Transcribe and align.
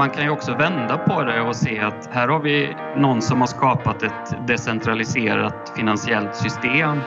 Man 0.00 0.10
kan 0.10 0.24
ju 0.24 0.30
också 0.30 0.54
vända 0.54 0.98
på 0.98 1.22
det 1.22 1.40
och 1.40 1.56
se 1.56 1.80
att 1.80 2.08
här 2.12 2.28
har 2.28 2.40
vi 2.40 2.76
någon 2.96 3.22
som 3.22 3.40
har 3.40 3.46
skapat 3.46 4.02
ett 4.02 4.46
decentraliserat 4.46 5.72
finansiellt 5.76 6.36
system 6.36 7.00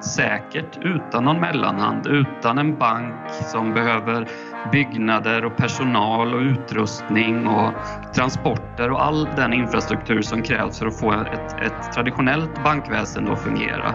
säkert 0.00 0.78
utan 0.82 1.24
någon 1.24 1.40
mellanhand, 1.40 2.06
utan 2.06 2.58
en 2.58 2.78
bank 2.78 3.30
som 3.30 3.74
behöver 3.74 4.28
byggnader 4.72 5.44
och 5.44 5.56
personal 5.56 6.34
och 6.34 6.40
utrustning 6.40 7.46
och 7.46 7.72
transporter 8.14 8.90
och 8.90 9.04
all 9.04 9.28
den 9.36 9.52
infrastruktur 9.52 10.22
som 10.22 10.42
krävs 10.42 10.78
för 10.78 10.86
att 10.86 11.00
få 11.00 11.12
ett, 11.12 11.60
ett 11.60 11.92
traditionellt 11.94 12.64
bankväsende 12.64 13.32
att 13.32 13.42
fungera. 13.42 13.94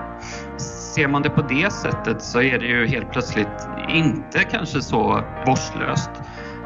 Ser 0.96 1.08
man 1.08 1.22
det 1.22 1.30
på 1.30 1.42
det 1.42 1.74
sättet 1.74 2.22
så 2.22 2.42
är 2.42 2.60
det 2.60 2.66
ju 2.66 2.88
helt 2.88 3.12
plötsligt 3.12 3.68
inte 3.90 4.44
kanske 4.44 4.82
så 4.82 5.24
vårdslöst 5.46 6.12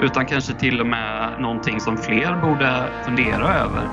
utan 0.04 0.26
kanske 0.26 0.54
till 0.54 0.82
och 0.82 0.88
med 0.88 1.42
någonting 1.42 1.80
som 1.80 1.98
fler 1.98 2.42
borde 2.42 2.89
fundera 3.05 3.54
över. 3.54 3.88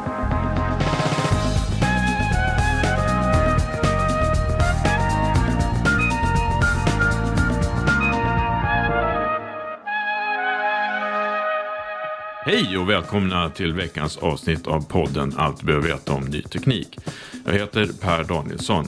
Hej 12.45 12.79
och 12.79 12.91
välkomna 12.91 13.51
till 13.51 13.73
veckans 13.73 14.17
avsnitt 14.17 14.67
av 14.67 14.89
podden 14.89 15.34
Allt 15.37 15.61
du 15.61 15.67
behöver 15.67 15.89
veta 15.89 16.13
om 16.13 16.25
ny 16.25 16.43
teknik. 16.43 16.99
Jag 17.47 17.53
heter 17.53 17.89
Per 18.01 18.25
Danielsson. 18.25 18.87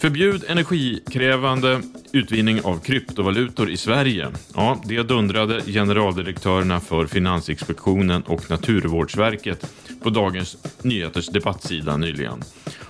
Förbjud 0.00 0.44
energikrävande 0.48 1.82
utvinning 2.12 2.60
av 2.60 2.80
kryptovalutor 2.80 3.70
i 3.70 3.76
Sverige. 3.76 4.28
Ja, 4.54 4.82
det 4.84 5.02
dundrade 5.02 5.62
generaldirektörerna 5.62 6.80
för 6.80 7.06
Finansinspektionen 7.06 8.22
och 8.22 8.50
Naturvårdsverket 8.50 9.66
på 10.02 10.10
Dagens 10.10 10.56
Nyheters 10.82 11.28
debattsida 11.28 11.96
nyligen. 11.96 12.42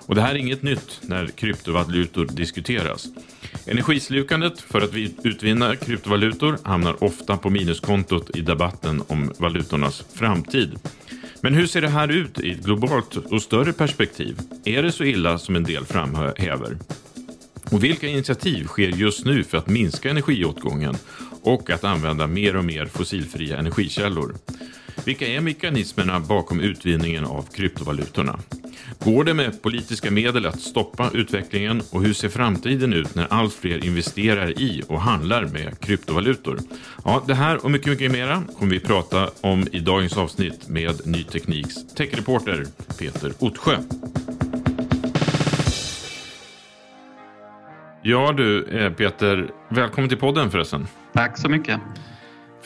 Och 0.06 0.14
det 0.14 0.20
här 0.20 0.34
är 0.34 0.38
inget 0.38 0.62
nytt 0.62 1.00
när 1.02 1.26
kryptovalutor 1.26 2.24
diskuteras. 2.24 3.06
Energislukandet 3.66 4.60
för 4.60 4.80
att 4.80 4.94
utvinna 5.22 5.76
kryptovalutor 5.76 6.58
hamnar 6.62 7.04
ofta 7.04 7.36
på 7.36 7.50
minuskontot 7.50 8.36
i 8.36 8.40
debatten 8.40 9.02
om 9.08 9.32
valutornas 9.38 10.04
framtid. 10.14 10.78
Men 11.46 11.54
hur 11.54 11.66
ser 11.66 11.80
det 11.80 11.88
här 11.88 12.08
ut 12.08 12.40
i 12.40 12.52
ett 12.52 12.64
globalt 12.64 13.16
och 13.16 13.42
större 13.42 13.72
perspektiv? 13.72 14.38
Är 14.64 14.82
det 14.82 14.92
så 14.92 15.04
illa 15.04 15.38
som 15.38 15.56
en 15.56 15.64
del 15.64 15.84
framhäver? 15.84 16.76
Och 17.70 17.84
vilka 17.84 18.08
initiativ 18.08 18.64
sker 18.64 18.88
just 18.88 19.24
nu 19.24 19.44
för 19.44 19.58
att 19.58 19.68
minska 19.68 20.10
energiåtgången 20.10 20.94
och 21.42 21.70
att 21.70 21.84
använda 21.84 22.26
mer 22.26 22.56
och 22.56 22.64
mer 22.64 22.86
fossilfria 22.86 23.58
energikällor? 23.58 24.34
Vilka 25.04 25.26
är 25.26 25.40
mekanismerna 25.40 26.20
bakom 26.20 26.60
utvinningen 26.60 27.24
av 27.24 27.48
kryptovalutorna? 27.52 28.38
Går 28.98 29.24
det 29.24 29.34
med 29.34 29.62
politiska 29.62 30.10
medel 30.10 30.46
att 30.46 30.60
stoppa 30.60 31.10
utvecklingen 31.14 31.82
och 31.92 32.02
hur 32.02 32.12
ser 32.12 32.28
framtiden 32.28 32.92
ut 32.92 33.14
när 33.14 33.26
allt 33.30 33.54
fler 33.54 33.84
investerar 33.84 34.60
i 34.60 34.82
och 34.88 35.00
handlar 35.00 35.44
med 35.44 35.80
kryptovalutor? 35.80 36.58
Ja, 37.04 37.24
det 37.26 37.34
här 37.34 37.64
och 37.64 37.70
mycket, 37.70 37.86
mycket 37.86 38.12
mera 38.12 38.42
kommer 38.58 38.72
vi 38.72 38.80
prata 38.80 39.30
om 39.40 39.66
i 39.72 39.80
dagens 39.80 40.16
avsnitt 40.16 40.68
med 40.68 41.06
Ny 41.06 41.22
Tekniks 41.24 41.94
techreporter 41.94 42.66
Peter 42.98 43.32
Ottsjö. 43.38 43.76
Ja 48.02 48.32
du 48.32 48.64
eh, 48.64 48.92
Peter, 48.92 49.50
välkommen 49.68 50.08
till 50.08 50.18
podden 50.18 50.50
förresten. 50.50 50.86
Tack 51.12 51.38
så 51.38 51.48
mycket. 51.48 51.80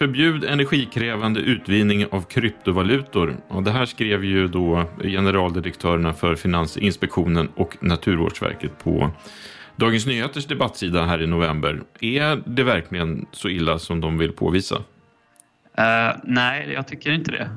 Förbjud 0.01 0.45
energikrävande 0.45 1.41
utvinning 1.41 2.07
av 2.11 2.23
kryptovalutor. 2.23 3.37
Och 3.49 3.63
det 3.63 3.71
här 3.71 3.87
skrev 3.87 4.25
ju 4.25 4.49
då 4.49 4.85
generaldirektörerna 5.03 6.13
för 6.13 6.35
Finansinspektionen 6.35 7.49
och 7.55 7.77
Naturvårdsverket 7.81 8.85
på 8.85 9.11
Dagens 9.77 10.07
Nyheters 10.07 10.47
debattsida 10.47 11.05
här 11.05 11.23
i 11.23 11.27
november. 11.27 11.83
Är 12.01 12.43
det 12.47 12.63
verkligen 12.63 13.27
så 13.33 13.49
illa 13.49 13.79
som 13.79 14.01
de 14.01 14.19
vill 14.19 14.33
påvisa? 14.33 14.77
Uh, 14.77 16.21
nej, 16.25 16.73
jag 16.75 16.89
tycker 16.89 17.13
inte 17.13 17.31
det. 17.31 17.51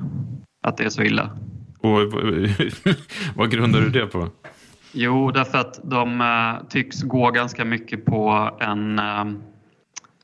Att 0.62 0.76
det 0.76 0.84
är 0.84 0.88
så 0.88 1.02
illa. 1.02 1.30
Och 1.78 2.00
vad 3.34 3.50
grundar 3.50 3.80
du 3.80 3.90
det 3.90 4.06
på? 4.06 4.28
Jo, 4.92 5.30
därför 5.30 5.58
att 5.58 5.80
de 5.84 6.20
uh, 6.20 6.68
tycks 6.68 7.02
gå 7.02 7.30
ganska 7.30 7.64
mycket 7.64 8.04
på 8.04 8.50
en 8.60 8.98
uh, 8.98 9.24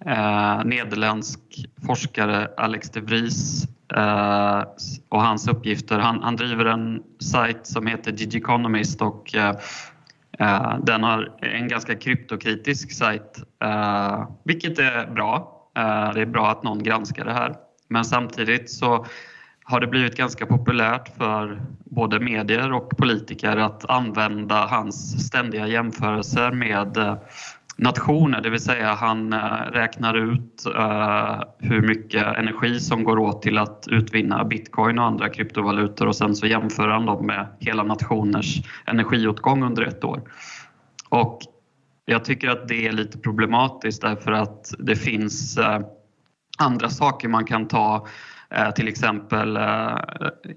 eh, 0.07 0.65
nederländsk 0.65 1.41
forskare 1.87 2.51
Alex 2.57 2.91
de 2.91 3.01
Vries 3.01 3.65
eh, 3.97 4.63
och 5.09 5.23
hans 5.23 5.49
uppgifter. 5.49 5.99
Han, 5.99 6.23
han, 6.23 6.37
driver 6.37 6.65
en 6.65 7.03
sajt 7.21 7.67
som 7.67 7.87
heter 7.87 8.13
Digiconomist 8.13 9.03
och 9.03 9.35
eh, 9.35 9.57
eh, 10.39 10.79
den 10.83 11.03
har 11.03 11.33
en 11.43 11.69
ganska 11.69 11.95
kryptokritisk 11.95 12.93
sajt, 12.93 13.43
eh, 13.63 14.29
vilket 14.45 14.79
är 14.79 15.07
bra. 15.07 15.57
Eh, 15.77 16.13
det 16.15 16.21
är 16.21 16.27
bra 16.27 16.51
att 16.51 16.63
någon 16.63 16.83
granskar 16.83 17.25
det 17.25 17.33
här. 17.33 17.55
Men 17.89 18.05
samtidigt 18.05 18.71
så 18.71 19.07
har 19.65 19.81
det 19.81 19.87
blivit 19.87 20.17
ganska 20.17 20.47
populärt 20.47 21.17
för 21.17 21.63
både 21.85 22.21
medier 22.21 22.73
och 22.73 22.97
politiker 22.97 23.57
att 23.57 23.91
använda 23.91 24.67
hans 24.67 25.27
ständiga 25.27 25.67
jämförelser 25.67 26.51
med 26.53 26.97
eh, 26.97 27.17
nationer, 27.81 28.41
det 28.41 28.51
vill 28.51 28.61
säga 28.61 28.95
han 28.95 29.33
eh, 29.33 29.39
räknar 29.73 30.15
ut 30.15 30.67
eh, 30.77 31.43
hur 31.59 31.83
mycket 31.83 32.37
energi 32.37 32.81
som 32.81 33.05
går 33.05 33.19
åt 33.19 33.43
till 33.43 33.59
att 33.59 33.85
utvinna 33.91 34.45
bitcoin 34.45 34.99
och 34.99 35.05
andra 35.05 35.29
kryptovalutor 35.29 36.07
och 36.07 36.17
sen 36.17 36.37
så 36.37 36.47
jämför 36.47 36.89
han 36.89 37.07
dem 37.07 37.27
med 37.27 37.47
hela 37.59 37.83
nationers 37.83 38.63
energiåtgång 38.87 39.63
under 39.63 39.83
ett 39.83 40.05
år. 40.05 40.23
Och 41.09 41.39
jag 42.05 42.25
tycker 42.25 42.49
att 42.49 42.69
det 42.69 42.87
är 42.87 42.93
lite 42.93 43.19
problematiskt 43.19 44.03
därför 44.03 44.33
att 44.33 44.75
det 44.79 44.97
finns 44.97 45.59
eh, 45.59 45.81
andra 46.59 46.89
saker 46.89 47.29
man 47.29 47.45
kan 47.45 47.69
ta 47.69 48.07
Eh, 48.55 48.71
till 48.71 48.89
exempel 48.89 49.57
eh, 49.57 49.97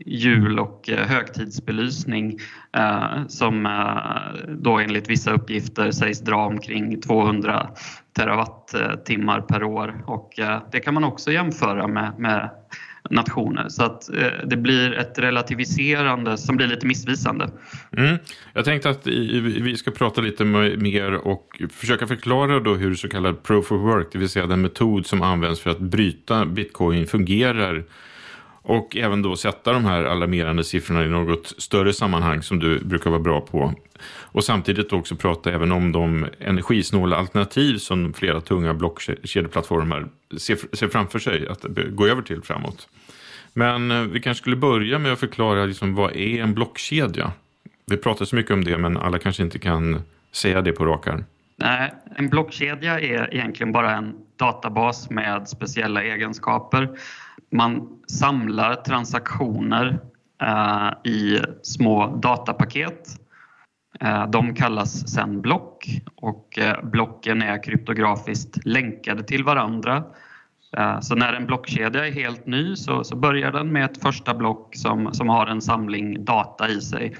jul 0.06 0.60
och 0.60 0.90
eh, 0.90 1.08
högtidsbelysning 1.08 2.38
eh, 2.78 3.28
som 3.28 3.66
eh, 3.66 4.48
då 4.50 4.80
enligt 4.80 5.10
vissa 5.10 5.32
uppgifter 5.32 5.92
sägs 5.92 6.20
dra 6.20 6.46
omkring 6.46 7.02
200 7.02 7.70
terawattimmar 8.16 9.38
eh, 9.38 9.46
per 9.46 9.64
år. 9.64 10.04
Och 10.08 10.40
eh, 10.40 10.62
det 10.72 10.80
kan 10.80 10.94
man 10.94 11.04
också 11.04 11.32
jämföra 11.32 11.88
med, 11.88 12.20
med 12.20 12.50
nationer. 13.10 13.70
Så 13.70 13.84
att 13.84 14.10
eh, 14.10 14.32
det 14.46 14.58
blir 14.58 14.94
ett 14.94 15.20
relativiserande 15.20 16.38
som 16.38 16.58
blir 16.58 16.68
lite 16.68 16.88
missvisande. 16.88 17.50
Mm. 17.98 18.18
Jag 18.54 18.66
tänkte 18.66 18.90
att 18.90 19.08
vi 19.08 19.78
ska 19.78 19.92
prata 19.92 20.22
lite 20.22 20.46
mer 20.46 21.14
och 21.14 21.62
försöka 21.72 22.08
förklara 22.08 22.60
då 22.60 22.74
hur 22.74 22.96
så 22.96 23.10
kallad 23.10 23.44
proof 23.44 23.72
of 23.72 23.82
work, 23.82 24.08
det 24.12 24.18
vill 24.18 24.30
säga 24.30 24.48
den 24.48 24.62
metod 24.62 25.06
som 25.06 25.22
används 25.22 25.62
för 25.62 25.70
att 25.70 25.80
bryta 25.80 26.46
bitcoin 26.46 27.08
fungerar. 27.08 27.84
Och 28.66 28.98
även 28.98 29.22
då 29.22 29.36
sätta 29.36 29.74
de 29.74 29.86
här 29.86 30.04
alarmerande 30.04 30.64
siffrorna 30.64 31.06
i 31.06 31.08
något 31.08 31.54
större 31.58 31.94
sammanhang 31.94 32.44
som 32.44 32.60
du 32.60 32.80
brukar 32.80 33.10
vara 33.10 33.20
bra 33.20 33.42
på. 33.42 33.74
Och 34.06 34.44
samtidigt 34.44 34.94
också 34.94 35.16
prata 35.16 35.52
även 35.52 35.72
om 35.72 35.92
de 35.92 36.28
energisnåla 36.40 37.16
alternativ 37.16 37.78
som 37.78 38.14
flera 38.14 38.42
tunga 38.42 38.74
blockkedjeplattformar 38.74 40.08
ser, 40.38 40.76
ser 40.76 40.88
framför 40.88 41.20
sig 41.20 41.48
att 41.48 41.66
gå 41.90 42.08
över 42.08 42.22
till 42.22 42.42
framåt. 42.42 42.88
Men 43.54 43.92
eh, 43.92 44.02
vi 44.02 44.20
kanske 44.20 44.42
skulle 44.42 44.56
börja 44.56 45.00
med 45.00 45.14
att 45.14 45.20
förklara 45.20 45.66
liksom, 45.66 45.96
vad 45.96 46.16
är 46.16 46.42
en 46.42 46.54
blockkedja? 46.54 47.32
Vi 47.86 47.98
pratar 47.98 48.26
så 48.26 48.36
mycket 48.36 48.52
om 48.52 48.64
det 48.64 48.78
men 48.78 48.98
alla 48.98 49.20
kanske 49.20 49.44
inte 49.44 49.60
kan 49.60 50.02
säga 50.32 50.62
det 50.62 50.72
på 50.72 50.86
rak 50.86 51.08
arm. 51.08 51.24
Nej, 51.56 51.94
en 52.16 52.30
blockkedja 52.30 53.00
är 53.00 53.34
egentligen 53.34 53.72
bara 53.72 53.92
en 53.92 54.14
databas 54.36 55.10
med 55.10 55.50
speciella 55.50 56.04
egenskaper. 56.04 56.90
Man 57.54 58.00
samlar 58.08 58.76
transaktioner 58.76 60.00
eh, 60.42 61.12
i 61.12 61.40
små 61.62 62.08
datapaket. 62.08 63.08
Eh, 64.00 64.30
de 64.30 64.56
kallas 64.56 65.08
sen 65.08 65.42
block 65.42 65.88
och 66.16 66.60
eh, 66.60 66.84
blocken 66.84 67.42
är 67.42 67.64
kryptografiskt 67.64 68.66
länkade 68.66 69.24
till 69.24 69.44
varandra. 69.44 70.04
Eh, 70.78 71.00
så 71.00 71.16
när 71.16 71.34
en 71.34 71.46
blockkedja 71.46 72.08
är 72.08 72.12
helt 72.12 72.46
ny 72.46 72.76
så, 72.76 73.04
så 73.04 73.16
börjar 73.16 73.52
den 73.52 73.72
med 73.72 73.86
ett 73.86 74.02
första 74.02 74.34
block 74.34 74.76
som, 74.76 75.14
som 75.14 75.30
har 75.30 75.48
en 75.48 75.62
samling 75.62 76.26
data 76.26 76.70
i 76.70 76.82
sig 76.82 77.16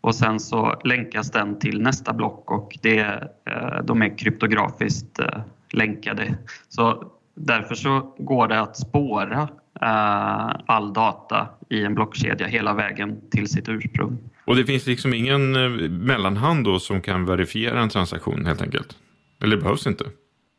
och 0.00 0.14
sen 0.14 0.40
så 0.40 0.80
länkas 0.84 1.30
den 1.30 1.58
till 1.58 1.82
nästa 1.82 2.12
block 2.12 2.50
och 2.50 2.78
det, 2.82 3.00
eh, 3.44 3.82
de 3.84 4.02
är 4.02 4.18
kryptografiskt 4.18 5.18
eh, 5.18 5.40
länkade. 5.72 6.34
Så 6.68 7.10
därför 7.34 7.74
så 7.74 8.14
går 8.18 8.48
det 8.48 8.60
att 8.60 8.76
spåra 8.76 9.48
all 9.80 10.92
data 10.92 11.48
i 11.70 11.84
en 11.84 11.94
blockkedja 11.94 12.46
hela 12.46 12.74
vägen 12.74 13.30
till 13.30 13.48
sitt 13.48 13.68
ursprung. 13.68 14.18
Och 14.44 14.56
det 14.56 14.64
finns 14.64 14.86
liksom 14.86 15.14
ingen 15.14 15.52
mellanhand 16.04 16.64
då 16.64 16.78
som 16.78 17.00
kan 17.00 17.24
verifiera 17.24 17.80
en 17.80 17.88
transaktion 17.88 18.46
helt 18.46 18.62
enkelt? 18.62 18.96
Eller 19.42 19.56
behövs 19.56 19.86
inte? 19.86 20.04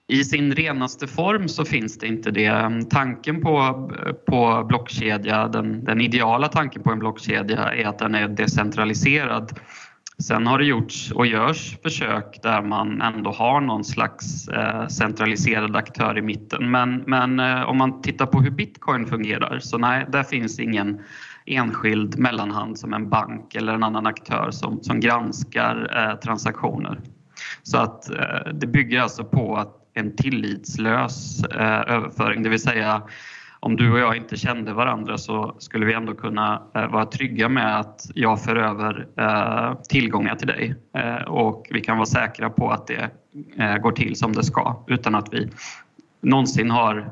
I 0.07 0.23
sin 0.23 0.55
renaste 0.55 1.07
form 1.07 1.47
så 1.47 1.65
finns 1.65 1.97
det 1.97 2.07
inte 2.07 2.31
det. 2.31 2.85
Tanken 2.89 3.41
på, 3.41 3.91
på 4.27 4.65
blockkedja, 4.69 5.47
den, 5.47 5.83
den 5.83 6.01
ideala 6.01 6.47
tanken 6.47 6.83
på 6.83 6.91
en 6.91 6.99
blockkedja 6.99 7.73
är 7.73 7.85
att 7.85 7.99
den 7.99 8.15
är 8.15 8.27
decentraliserad. 8.27 9.59
Sen 10.27 10.47
har 10.47 10.57
det 10.57 10.65
gjorts 10.65 11.11
och 11.11 11.25
görs 11.25 11.77
försök 11.83 12.39
där 12.43 12.61
man 12.61 13.01
ändå 13.01 13.31
har 13.31 13.61
någon 13.61 13.83
slags 13.83 14.47
eh, 14.47 14.87
centraliserad 14.87 15.75
aktör 15.75 16.17
i 16.17 16.21
mitten. 16.21 16.71
Men, 16.71 17.03
men 17.07 17.39
eh, 17.39 17.63
om 17.63 17.77
man 17.77 18.01
tittar 18.01 18.25
på 18.25 18.41
hur 18.41 18.51
bitcoin 18.51 19.05
fungerar 19.05 19.59
så 19.59 19.77
nej, 19.77 20.05
där 20.11 20.23
finns 20.23 20.59
ingen 20.59 21.01
enskild 21.45 22.19
mellanhand 22.19 22.79
som 22.79 22.93
en 22.93 23.09
bank 23.09 23.55
eller 23.55 23.73
en 23.73 23.83
annan 23.83 24.07
aktör 24.07 24.51
som, 24.51 24.83
som 24.83 24.99
granskar 24.99 25.91
eh, 25.97 26.19
transaktioner. 26.19 26.99
Så 27.63 27.77
att 27.77 28.11
det 28.53 28.67
bygger 28.67 29.01
alltså 29.01 29.23
på 29.23 29.55
att 29.55 29.75
en 29.93 30.15
tillitslös 30.15 31.43
överföring, 31.87 32.43
det 32.43 32.49
vill 32.49 32.61
säga 32.61 33.01
om 33.63 33.75
du 33.75 33.91
och 33.91 33.99
jag 33.99 34.17
inte 34.17 34.37
kände 34.37 34.73
varandra 34.73 35.17
så 35.17 35.55
skulle 35.59 35.85
vi 35.85 35.93
ändå 35.93 36.13
kunna 36.13 36.61
eh, 36.75 36.87
vara 36.87 37.05
trygga 37.05 37.49
med 37.49 37.79
att 37.79 38.01
jag 38.15 38.43
för 38.43 38.55
över 38.55 39.07
eh, 39.17 39.81
tillgångar 39.89 40.35
till 40.35 40.47
dig 40.47 40.75
eh, 40.93 41.23
och 41.27 41.67
vi 41.69 41.81
kan 41.81 41.97
vara 41.97 42.05
säkra 42.05 42.49
på 42.49 42.69
att 42.69 42.87
det 42.87 43.09
går 43.81 43.91
till 43.91 44.15
som 44.15 44.33
det 44.33 44.43
ska 44.43 44.83
utan 44.87 45.15
att 45.15 45.33
vi 45.33 45.49
någonsin 46.21 46.71
har 46.71 47.11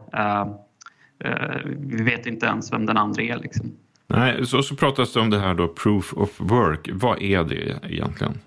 vi 1.78 2.04
vet 2.04 2.26
inte 2.26 2.46
ens 2.46 2.74
vem 2.74 2.86
den 2.86 2.98
andra 2.98 3.22
är. 3.22 3.38
Liksom. 3.38 3.72
Nej, 4.08 4.46
så, 4.46 4.64
så 4.64 4.76
pratas 4.76 5.14
det 5.14 5.20
om 5.20 5.30
det 5.30 5.40
här 5.40 5.54
då, 5.54 5.68
proof 5.68 6.14
of 6.14 6.30
work. 6.40 6.90
Vad 6.94 7.22
är 7.22 7.44
det 7.44 7.80
egentligen? 7.84 8.40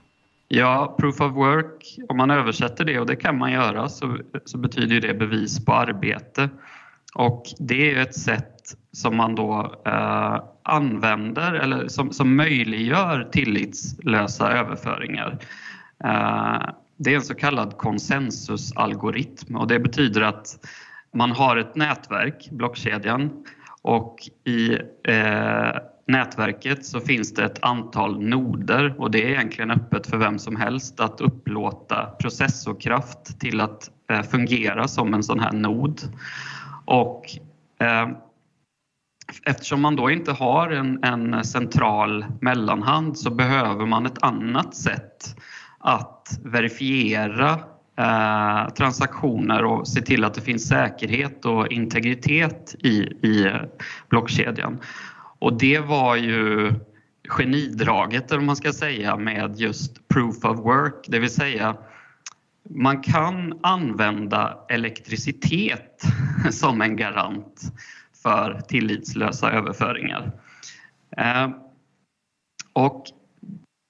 Ja, 0.49 0.97
proof 0.99 1.21
of 1.21 1.33
work, 1.33 1.99
om 2.09 2.17
man 2.17 2.31
översätter 2.31 2.85
det, 2.85 3.01
och 3.01 3.07
det 3.07 3.17
kan 3.17 3.39
man 3.39 3.53
göra, 3.53 3.89
så, 3.89 4.19
så 4.45 4.59
betyder 4.59 5.01
det 5.01 5.15
bevis 5.15 5.65
på 5.65 5.73
arbete. 5.73 6.49
Och 7.15 7.45
det 7.59 7.95
är 7.95 8.03
ett 8.03 8.15
sätt 8.15 8.77
som 8.93 9.17
man 9.17 9.35
då 9.35 9.75
eh, 9.87 10.43
använder 10.63 11.53
eller 11.53 11.89
som, 11.89 12.13
som 12.13 12.37
möjliggör 12.37 13.29
tillitslösa 13.33 14.53
överföringar. 14.53 15.39
Eh, 16.05 16.63
det 16.97 17.13
är 17.13 17.17
en 17.17 17.23
så 17.23 17.35
kallad 17.35 17.77
konsensusalgoritm 17.77 19.57
och 19.57 19.69
det 19.69 19.79
betyder 19.79 20.21
att 20.21 20.47
man 21.15 21.31
har 21.31 21.57
ett 21.57 21.77
nätverk, 21.77 22.49
blockkedjan, 22.51 23.45
och 23.85 24.17
i 24.45 24.73
eh, 25.09 25.77
nätverket 26.07 26.85
så 26.87 27.01
finns 27.01 27.35
det 27.35 27.45
ett 27.45 27.65
antal 27.65 28.23
noder 28.23 29.01
och 29.01 29.11
det 29.11 29.25
är 29.25 29.29
egentligen 29.29 29.71
öppet 29.71 30.07
för 30.07 30.17
vem 30.17 30.39
som 30.39 30.57
helst 30.57 31.01
att 31.01 31.21
upplåta 31.21 32.07
processorkraft 32.07 33.41
till 33.41 33.61
att 33.61 33.91
eh, 34.11 34.23
fungera 34.23 34.89
som 34.89 35.15
en 35.15 35.23
sån 35.23 35.41
här 35.41 35.53
nod. 35.53 36.01
Och 36.85 37.39
eh, 37.81 38.09
eftersom 39.45 39.81
man 39.81 39.97
då 39.97 40.11
inte 40.11 40.33
har 40.33 40.71
en, 40.71 41.05
en 41.05 41.45
central 41.45 42.27
mellanhand 42.41 43.19
så 43.19 43.31
behöver 43.31 43.87
man 43.87 44.07
ett 44.07 44.23
annat 44.23 44.75
sätt 44.75 45.37
att 45.79 46.39
verifiera 46.45 47.51
eh, 47.99 48.69
transaktioner 48.69 49.65
och 49.65 49.89
se 49.89 50.01
till 50.01 50.25
att 50.25 50.35
det 50.35 50.41
finns 50.41 50.69
säkerhet 50.69 51.45
och 51.45 51.73
integritet 51.73 52.75
i, 52.79 52.97
i 53.29 53.51
blockkedjan. 54.09 54.79
Och 55.39 55.59
det 55.59 55.79
var 55.79 56.17
ju 56.17 56.73
genidraget, 57.29 58.33
eller 58.33 58.43
man 58.43 58.57
ska 58.57 58.73
säga, 58.73 59.17
med 59.17 59.55
just 59.57 60.09
proof 60.09 60.45
of 60.45 60.59
work, 60.59 61.05
det 61.09 61.19
vill 61.19 61.31
säga 61.31 61.77
man 62.71 63.03
kan 63.03 63.59
använda 63.63 64.59
elektricitet 64.69 66.03
som 66.51 66.83
en 66.83 66.97
garant 66.97 67.63
för 68.23 68.61
tillitslösa 68.69 69.51
överföringar. 69.51 70.33
Eh, 71.17 71.51
och 72.73 73.05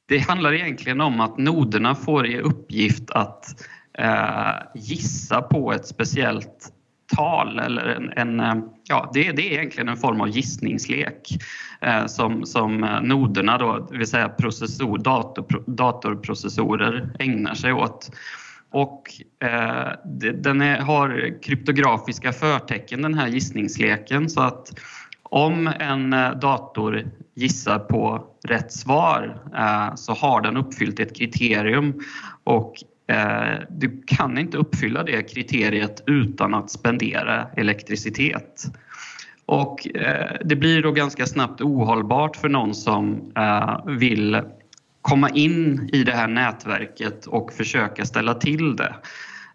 det 0.09 0.19
handlar 0.19 0.52
egentligen 0.52 1.00
om 1.00 1.21
att 1.21 1.38
noderna 1.38 1.95
får 1.95 2.26
i 2.26 2.40
uppgift 2.40 3.11
att 3.11 3.66
eh, 3.99 4.54
gissa 4.75 5.43
på 5.43 5.73
ett 5.73 5.87
speciellt 5.87 6.71
tal 7.16 7.59
eller 7.59 7.87
en, 7.87 8.11
en 8.11 8.40
eh, 8.40 8.64
ja, 8.85 9.11
det, 9.14 9.33
det, 9.33 9.49
är 9.49 9.59
egentligen 9.59 9.88
en 9.88 9.97
form 9.97 10.21
av 10.21 10.28
gissningslek 10.28 11.28
eh, 11.81 12.07
som, 12.07 12.47
som 12.47 13.00
noderna, 13.02 13.59
då, 13.59 13.87
det 13.90 13.99
vill 13.99 14.07
säga 14.07 14.28
processor, 14.28 14.99
dator, 14.99 15.64
datorprocessorer, 15.66 17.16
ägnar 17.19 17.54
sig 17.54 17.73
åt. 17.73 18.11
Och 18.75 19.02
eh, 19.45 19.93
den 20.35 20.61
är, 20.61 20.78
har 20.78 21.43
kryptografiska 21.43 22.33
förtecken 22.33 23.02
den 23.02 23.14
här 23.14 23.28
gissningsleken 23.28 24.31
så 24.31 24.40
att 24.40 24.81
om 25.23 25.66
en 25.66 26.12
eh, 26.12 26.31
dator 26.31 27.02
gissar 27.35 27.78
på 27.78 28.25
rätt 28.49 28.73
svar 28.73 29.43
eh, 29.57 29.95
så 29.95 30.12
har 30.12 30.40
den 30.40 30.57
uppfyllt 30.57 31.00
ett 31.00 31.16
kriterium 31.16 32.00
och 32.45 32.75
Eh, 33.07 33.59
du 33.71 34.02
kan 34.07 34.38
inte 34.38 34.57
uppfylla 34.57 35.02
det 35.02 35.23
kriteriet 35.23 36.02
utan 36.07 36.54
att 36.54 36.71
spendera 36.71 37.47
elektricitet. 37.57 38.64
Och 39.47 39.97
eh, 39.97 40.37
det 40.45 40.57
blir 40.57 40.83
då 40.83 40.93
ganska 40.93 41.26
snabbt 41.26 41.61
ohållbart 41.61 42.37
för 42.37 42.49
någon 42.49 42.75
som 42.75 43.33
eh, 43.37 43.87
vill 43.87 44.40
komma 45.04 45.30
in 45.30 45.88
i 45.92 46.04
det 46.04 46.12
här 46.12 46.28
nätverket 46.28 47.26
och 47.26 47.52
försöka 47.52 48.04
ställa 48.04 48.34
till 48.34 48.76
det. 48.76 48.94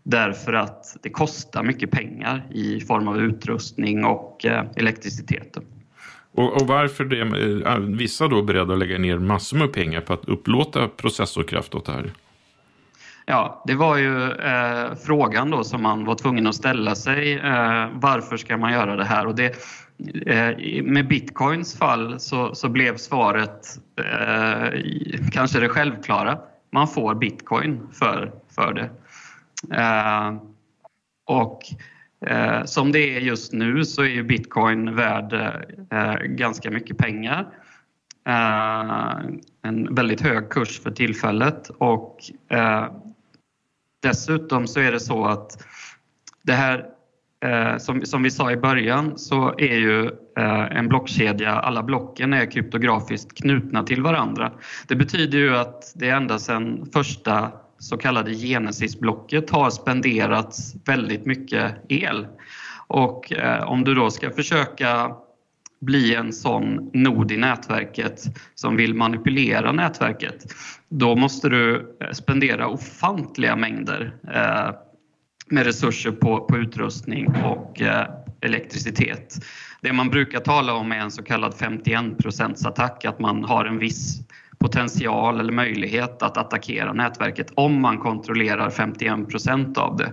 Därför 0.04 0.54
att 0.54 0.98
det 1.02 1.10
kostar 1.10 1.64
mycket 1.64 1.92
pengar 1.92 2.46
i 2.52 2.82
form 2.82 3.08
av 3.08 3.20
utrustning 3.20 4.06
och 4.06 4.46
elektricitet. 4.76 5.58
Och, 6.36 6.62
och 6.62 6.68
varför 6.68 7.14
är 7.14 7.98
vissa 7.98 8.28
då 8.28 8.42
beredda 8.42 8.74
att 8.74 8.80
lägga 8.80 8.98
ner 8.98 9.18
massor 9.18 9.58
med 9.58 9.74
pengar 9.74 10.02
på 10.02 10.14
att 10.14 10.26
upplåta 10.26 10.88
processorkraft 10.88 11.76
åt 11.76 11.86
det 11.86 11.92
här? 11.92 12.12
Ja, 13.26 13.64
det 13.68 13.76
var 13.76 13.98
ju 13.98 14.32
eh, 14.32 14.96
frågan 15.06 15.50
då 15.50 15.64
som 15.64 15.84
man 15.84 16.06
var 16.06 16.16
tvungen 16.16 16.48
att 16.48 16.56
ställa 16.56 16.96
sig. 16.96 17.34
Eh, 17.34 17.88
varför 17.94 18.38
ska 18.38 18.58
man 18.58 18.72
göra 18.72 18.96
det 18.96 19.06
här? 19.06 19.28
Och 19.28 19.36
det, 19.36 19.46
eh, 19.46 19.52
Eh, 20.26 20.84
med 20.84 21.08
bitcoins 21.08 21.78
fall 21.78 22.20
så, 22.20 22.56
så 22.56 22.70
blev 22.70 22.98
svaret 22.98 23.80
eh, 23.98 24.80
kanske 25.32 25.60
det 25.60 25.70
självklara. 25.70 26.40
Man 26.72 26.88
får 26.88 27.16
bitcoin 27.16 27.88
för, 27.94 28.32
för 28.56 28.74
det. 28.74 28.90
Eh, 29.76 30.36
och 31.26 31.60
eh, 32.26 32.64
som 32.64 32.92
det 32.92 33.16
är 33.16 33.20
just 33.20 33.54
nu 33.54 33.86
så 33.86 34.02
är 34.02 34.08
ju 34.08 34.24
bitcoin 34.24 34.96
värd 34.96 35.34
eh, 35.92 36.16
ganska 36.16 36.72
mycket 36.72 36.98
pengar. 36.98 37.48
Eh, 38.28 39.18
en 39.62 39.96
väldigt 39.96 40.22
hög 40.22 40.50
kurs 40.50 40.80
för 40.80 40.92
tillfället 40.92 41.70
och 41.70 42.18
eh, 42.50 42.92
dessutom 44.02 44.68
så 44.68 44.80
är 44.80 44.92
det 44.92 45.00
så 45.00 45.26
att 45.26 45.66
det 46.42 46.54
här 46.54 46.86
Eh, 47.46 47.78
som, 47.78 48.02
som, 48.06 48.24
vi 48.24 48.32
sa 48.32 48.52
i 48.52 48.58
början 48.58 49.18
så 49.18 49.54
är 49.58 49.76
ju 49.76 50.06
eh, 50.38 50.78
en 50.78 50.88
blockkedja, 50.88 51.52
alla 51.52 51.84
blocken 51.84 52.34
är 52.34 52.52
kryptografiskt 52.52 53.38
knutna 53.42 53.84
till 53.84 54.02
varandra. 54.02 54.52
Det 54.88 54.96
betyder 54.96 55.38
ju 55.38 55.56
att 55.56 55.94
det 55.96 56.10
ända 56.10 56.40
sedan 56.40 56.90
första 56.94 57.52
så 57.78 57.98
kallade 57.98 58.34
Genesis-blocket 58.34 59.50
har 59.50 59.70
spenderats 59.70 60.76
väldigt 60.86 61.26
mycket 61.26 61.76
el. 61.90 62.28
Och 62.88 63.34
eh, 63.34 63.64
om 63.64 63.84
du 63.84 63.96
då 63.96 64.10
ska 64.10 64.32
försöka 64.32 65.12
bli 65.82 66.16
en 66.16 66.34
sån 66.34 66.90
nod 66.94 67.32
i 67.32 67.38
nätverket 67.38 68.24
som 68.56 68.76
vill 68.76 68.94
manipulera 68.94 69.72
nätverket, 69.72 70.46
då 70.90 71.16
måste 71.16 71.50
du 71.50 71.96
spendera 72.14 72.68
ofantliga 72.68 73.56
mängder 73.56 74.14
eh, 74.34 74.72
med 75.52 75.66
resurser 75.66 76.12
på, 76.12 76.40
på 76.40 76.58
utrustning 76.58 77.28
och 77.44 77.82
eh, 77.82 78.08
elektricitet. 78.42 79.36
Det 79.82 79.94
man 79.94 80.10
brukar 80.10 80.40
tala 80.40 80.74
om 80.74 80.92
är 80.92 81.00
en 81.00 81.12
så 81.12 81.24
kallad 81.24 81.54
51 81.54 82.66
attack, 82.66 83.06
att 83.06 83.20
man 83.20 83.44
har 83.44 83.66
en 83.66 83.80
viss 83.80 84.22
potential 84.60 85.40
eller 85.40 85.54
möjlighet 85.54 86.24
att 86.24 86.38
attackera 86.38 86.94
nätverket 86.94 87.52
om 87.56 87.82
man 87.82 87.98
kontrollerar 87.98 88.70
51% 88.70 89.78
av 89.78 89.98
det. 89.98 90.12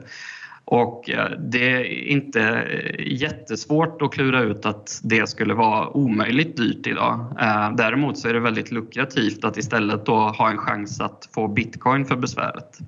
Och 0.65 1.11
eh, 1.11 1.31
det 1.31 1.73
är 1.73 1.85
inte 1.85 2.43
eh, 2.43 3.13
jättesvårt 3.13 4.03
att 4.03 4.13
klura 4.13 4.41
ut 4.41 4.67
att 4.67 5.01
det 5.05 5.29
skulle 5.29 5.55
vara 5.55 5.89
omöjligt 5.89 6.57
dyrt 6.57 6.87
idag. 6.87 7.37
Eh, 7.41 7.75
däremot 7.77 8.19
så 8.19 8.29
är 8.29 8.35
det 8.35 8.41
väldigt 8.41 8.71
lukrativt 8.71 9.45
att 9.45 9.57
istället 9.57 10.07
då 10.07 10.17
ha 10.17 10.51
en 10.51 10.59
chans 10.59 11.01
att 11.01 11.29
få 11.35 11.49
bitcoin 11.49 12.05
för 12.05 12.17
besväret. 12.17 12.79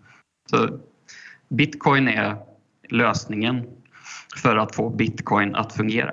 Så 0.50 0.68
Bitcoin 1.48 2.08
är 2.08 2.36
lösningen 2.90 3.66
för 4.42 4.56
att 4.56 4.74
få 4.74 4.90
bitcoin 4.90 5.54
att 5.54 5.72
fungera. 5.72 6.12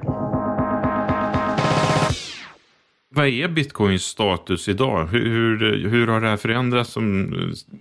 Vad 3.10 3.28
är 3.28 3.48
bitcoins 3.48 4.04
status 4.04 4.70
idag? 4.70 5.06
Hur, 5.06 5.26
hur, 5.26 5.90
hur 5.90 6.08
har 6.08 6.22
det 6.22 6.28
här 6.28 6.38
förändrats 6.38 6.92
som, 6.92 7.34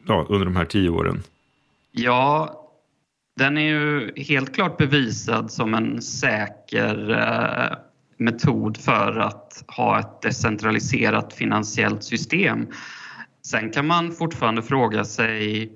ja, 0.07 0.27
under 0.29 0.45
de 0.45 0.57
här 0.57 0.65
tio 0.65 0.91
åren? 0.91 1.23
Ja, 1.93 2.61
den 3.37 3.59
är 3.59 3.69
ju 3.69 4.13
helt 4.17 4.55
klart 4.55 4.77
bevisad 4.77 5.51
som 5.51 5.75
en 5.75 6.03
säker 6.03 7.11
eh, 7.11 7.77
metod 8.17 8.77
för 8.77 9.19
att 9.19 9.65
ha 9.67 10.01
ett 10.01 10.23
decentraliserat 10.23 11.33
finansiellt 11.33 12.05
system. 12.05 12.67
Sen 13.47 13.71
kan 13.71 13.87
man 13.87 14.13
fortfarande 14.13 14.63
fråga 14.63 15.05
sig 15.05 15.73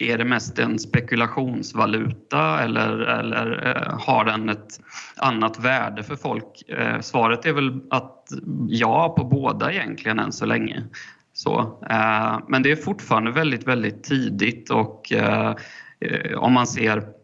är 0.00 0.18
det 0.18 0.24
mest 0.24 0.58
en 0.58 0.78
spekulationsvaluta 0.78 2.60
eller, 2.60 2.98
eller 2.98 3.66
eh, 3.66 3.98
har 3.98 4.24
den 4.24 4.48
ett 4.48 4.80
annat 5.16 5.64
värde 5.64 6.02
för 6.02 6.16
folk? 6.16 6.68
Eh, 6.68 7.00
svaret 7.00 7.46
är 7.46 7.52
väl 7.52 7.80
att 7.90 8.28
ja 8.68 9.14
på 9.18 9.24
båda 9.24 9.72
egentligen 9.72 10.18
än 10.18 10.32
så 10.32 10.46
länge. 10.46 10.84
Så, 11.32 11.82
eh, 11.90 12.38
men 12.48 12.62
det 12.62 12.70
är 12.70 12.76
fortfarande 12.76 13.30
väldigt, 13.30 13.66
väldigt 13.66 14.04
tidigt 14.04 14.70
och 14.70 15.12
eh, 15.12 15.54
eh, 16.00 16.38
om 16.38 16.52
man 16.52 16.66
ser 16.66 17.19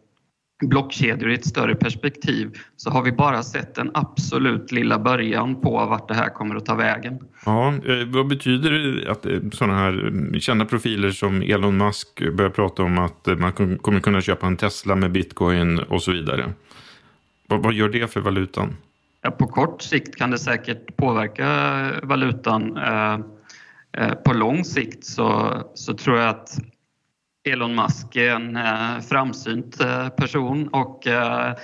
blockkedjor 0.65 1.31
i 1.31 1.35
ett 1.35 1.47
större 1.47 1.75
perspektiv 1.75 2.59
så 2.77 2.91
har 2.91 3.03
vi 3.03 3.13
bara 3.13 3.43
sett 3.43 3.75
den 3.75 3.91
absolut 3.95 4.73
lilla 4.73 4.99
början 4.99 5.61
på 5.61 5.71
vart 5.71 6.09
det 6.09 6.15
här 6.15 6.29
kommer 6.29 6.57
att 6.57 6.67
ta 6.67 6.75
vägen. 6.75 7.19
Ja, 7.47 7.69
eh, 7.69 8.07
vad 8.07 8.27
betyder 8.27 8.71
det 8.71 9.11
att 9.11 9.27
eh, 9.27 9.39
sådana 9.53 9.79
här 9.79 10.13
eh, 10.35 10.39
kända 10.41 10.65
profiler 10.65 11.11
som 11.11 11.43
Elon 11.43 11.77
Musk 11.77 12.33
börjar 12.33 12.51
prata 12.51 12.83
om 12.83 12.99
att 12.99 13.29
man 13.39 13.53
kommer 13.53 14.01
kunna 14.01 14.21
köpa 14.21 14.47
en 14.47 14.57
Tesla 14.57 14.97
med 14.97 15.13
bitcoin 15.13 15.79
och 15.79 16.03
så 16.03 16.13
vidare? 16.13 16.53
Vad, 17.47 17.63
vad 17.63 17.75
gör 17.75 17.89
det 17.89 18.13
för 18.13 18.21
valutan? 18.21 18.77
Ja, 19.23 19.31
på 19.31 19.47
kort 19.47 19.83
sikt 19.83 20.17
kan 20.17 20.31
det 20.31 20.39
säkert 20.39 20.97
påverka 20.97 21.91
valutan. 22.03 22.79
På 24.25 24.33
lång 24.33 24.65
sikt 24.65 25.05
så, 25.05 25.57
så 25.75 25.95
tror 25.95 26.19
jag 26.19 26.29
att 26.29 26.59
Elon 27.47 27.75
Musk 27.75 28.17
är 28.17 28.31
en 28.31 28.57
eh, 28.57 29.00
framsynt 29.09 29.81
eh, 29.81 30.09
person 30.09 30.69
och 30.69 31.07
eh, 31.07 31.55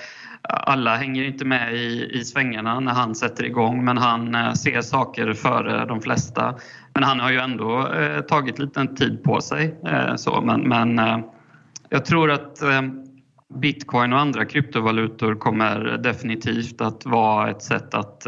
alla 0.42 0.96
hänger 0.96 1.24
inte 1.24 1.44
med 1.44 1.74
i, 1.74 2.10
i 2.12 2.24
svängarna 2.24 2.80
när 2.80 2.92
han 2.92 3.14
sätter 3.14 3.44
igång 3.44 3.84
men 3.84 3.98
han 3.98 4.56
ser 4.56 4.80
saker 4.80 5.32
före 5.32 5.86
de 5.86 6.00
flesta. 6.00 6.54
Men 6.94 7.02
han 7.02 7.20
har 7.20 7.30
ju 7.30 7.38
ändå 7.38 7.88
tagit 8.28 8.58
lite 8.58 8.86
tid 8.86 9.22
på 9.22 9.40
sig. 9.40 9.74
så, 10.16 10.40
men, 10.40 10.60
men 10.60 11.00
jag 11.88 12.04
tror 12.04 12.30
att 12.30 12.58
Bitcoin 13.60 14.12
och 14.12 14.18
andra 14.18 14.44
kryptovalutor 14.44 15.34
kommer 15.34 15.98
definitivt 16.02 16.80
att 16.80 17.06
vara 17.06 17.50
ett 17.50 17.62
sätt 17.62 17.94
att 17.94 18.26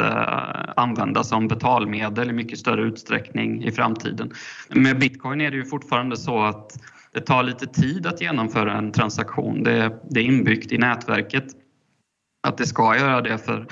använda 0.76 1.24
som 1.24 1.48
betalmedel 1.48 2.30
i 2.30 2.32
mycket 2.32 2.58
större 2.58 2.82
utsträckning 2.82 3.64
i 3.64 3.72
framtiden. 3.72 4.32
Med 4.68 4.98
Bitcoin 4.98 5.40
är 5.40 5.50
det 5.50 5.56
ju 5.56 5.64
fortfarande 5.64 6.16
så 6.16 6.42
att 6.42 6.72
det 7.14 7.20
tar 7.20 7.42
lite 7.42 7.66
tid 7.66 8.06
att 8.06 8.20
genomföra 8.20 8.78
en 8.78 8.92
transaktion. 8.92 9.62
Det, 9.62 10.00
det 10.10 10.20
är 10.20 10.24
inbyggt 10.24 10.72
i 10.72 10.78
nätverket 10.78 11.44
att 12.46 12.58
det 12.58 12.66
ska 12.66 12.96
göra 12.96 13.20
det 13.20 13.38
för 13.38 13.66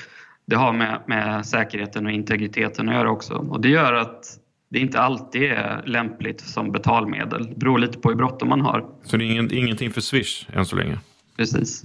det 0.46 0.56
har 0.56 0.72
med, 0.72 1.02
med 1.06 1.46
säkerheten 1.46 2.06
och 2.06 2.12
integriteten 2.12 2.88
att 2.88 2.94
göra 2.94 3.10
också. 3.10 3.34
Och 3.34 3.60
det 3.60 3.68
gör 3.68 3.92
att 3.92 4.38
det 4.68 4.78
inte 4.78 5.00
alltid 5.00 5.42
är 5.42 5.82
lämpligt 5.86 6.40
som 6.40 6.72
betalmedel. 6.72 7.48
Det 7.48 7.56
beror 7.56 7.78
lite 7.78 7.98
på 7.98 8.08
hur 8.08 8.16
bråttom 8.16 8.48
man 8.48 8.60
har. 8.60 8.86
Så 9.04 9.16
det 9.16 9.24
är 9.24 9.30
ingen, 9.30 9.52
ingenting 9.52 9.90
för 9.90 10.00
Swish 10.00 10.46
än 10.52 10.66
så 10.66 10.76
länge? 10.76 10.98
Precis. 11.36 11.84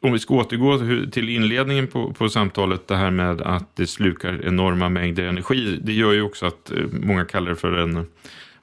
Om 0.00 0.12
vi 0.12 0.18
ska 0.18 0.34
återgå 0.34 0.78
till 1.10 1.28
inledningen 1.28 1.86
på, 1.86 2.12
på 2.12 2.28
samtalet, 2.28 2.88
det 2.88 2.96
här 2.96 3.10
med 3.10 3.40
att 3.40 3.76
det 3.76 3.86
slukar 3.86 4.46
enorma 4.46 4.88
mängder 4.88 5.24
energi. 5.24 5.80
Det 5.82 5.92
gör 5.92 6.12
ju 6.12 6.22
också 6.22 6.46
att 6.46 6.70
eh, 6.70 6.78
många 6.92 7.24
kallar 7.24 7.50
det 7.50 7.56
för 7.56 7.72
en 7.72 8.06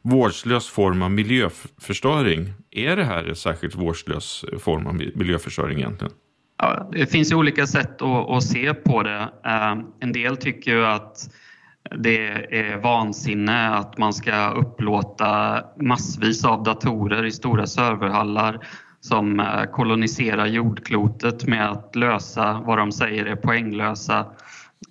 vårdslös 0.02 0.70
form 0.70 1.02
av 1.02 1.12
miljöförstöring. 1.12 2.54
Är 2.72 2.96
det 2.96 3.04
här 3.04 3.24
en 3.24 3.36
särskilt 3.36 3.76
vårdslös 3.76 4.46
form 4.60 4.88
av 4.88 4.94
miljöförstöring 4.94 5.80
egentligen? 5.80 6.14
Ja, 6.58 6.90
det 6.92 7.06
finns 7.06 7.34
olika 7.34 7.68
sätt 7.68 8.02
att, 8.02 8.30
att 8.30 8.44
se 8.44 8.74
på 8.74 9.04
det. 9.04 9.30
Eh, 9.46 9.78
en 10.00 10.12
del 10.12 10.38
tycker 10.38 10.72
ju 10.72 10.86
att 10.86 11.30
det 11.98 12.28
är 12.60 12.78
vansinne 12.78 13.70
att 13.70 13.98
man 13.98 14.14
ska 14.14 14.50
upplåta 14.50 15.64
massvis 15.82 16.46
av 16.46 16.64
datorer 16.64 17.26
i 17.26 17.32
stora 17.32 17.68
serverhallar 17.68 18.68
som 19.00 19.40
eh, 19.40 19.64
koloniserar 19.64 20.46
jordklotet 20.46 21.48
med 21.48 21.72
att 21.72 21.96
lösa 21.96 22.62
vad 22.66 22.78
de 22.78 22.92
säger 22.92 23.26
är 23.26 23.36
poänglösa 23.36 24.26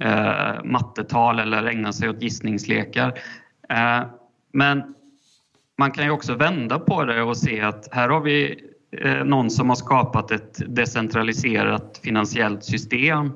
eh, 0.01 0.65
mattetal 0.65 1.39
eller 1.39 1.65
ägna 1.65 1.93
sig 1.93 2.09
åt 2.09 2.23
gissningslekar. 2.23 3.15
Men 4.53 4.95
man 5.79 5.91
kan 5.91 6.05
ju 6.05 6.11
också 6.11 6.35
vända 6.35 6.79
på 6.79 7.05
det 7.05 7.23
och 7.23 7.37
se 7.37 7.61
att 7.61 7.89
här 7.93 8.09
har 8.09 8.21
vi 8.21 8.65
eh, 9.03 9.25
någon 9.25 9.51
som 9.51 9.69
har 9.69 9.77
skapat 9.77 10.31
ett 10.31 10.63
decentraliserat 10.67 12.01
finansiellt 12.03 12.65
system 12.65 13.33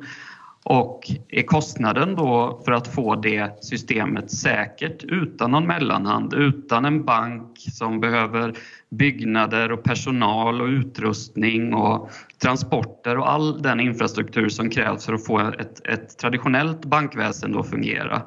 och 0.64 1.11
är 1.28 1.42
kostnaden 1.42 2.14
då 2.14 2.62
för 2.64 2.72
att 2.72 2.94
få 2.94 3.14
det 3.16 3.64
systemet 3.64 4.30
säkert 4.30 5.04
utan 5.04 5.50
någon 5.50 5.66
mellanhand, 5.66 6.34
utan 6.34 6.84
en 6.84 7.04
bank 7.04 7.58
som 7.58 8.00
behöver 8.00 8.54
byggnader 8.90 9.72
och 9.72 9.82
personal 9.82 10.61
och 10.61 10.66
utrustning 10.66 11.75
och 11.75 12.11
transporter 12.42 13.18
och 13.18 13.32
all 13.32 13.62
den 13.62 13.80
infrastruktur 13.80 14.49
som 14.49 14.70
krävs 14.70 15.06
för 15.06 15.12
att 15.12 15.26
få 15.26 15.38
ett, 15.38 15.87
ett 15.87 16.18
traditionellt 16.18 16.84
bankväsende 16.84 17.61
att 17.61 17.70
fungera. 17.70 18.22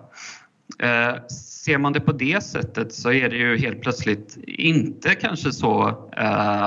Eh, 0.79 1.15
Ser 1.65 1.77
man 1.77 1.93
det 1.93 1.99
på 1.99 2.11
det 2.11 2.43
sättet 2.43 2.93
så 2.93 3.11
är 3.11 3.29
det 3.29 3.35
ju 3.35 3.57
helt 3.57 3.81
plötsligt 3.81 4.37
inte 4.47 5.15
kanske 5.15 5.51
så 5.51 5.87
eh, 6.17 6.65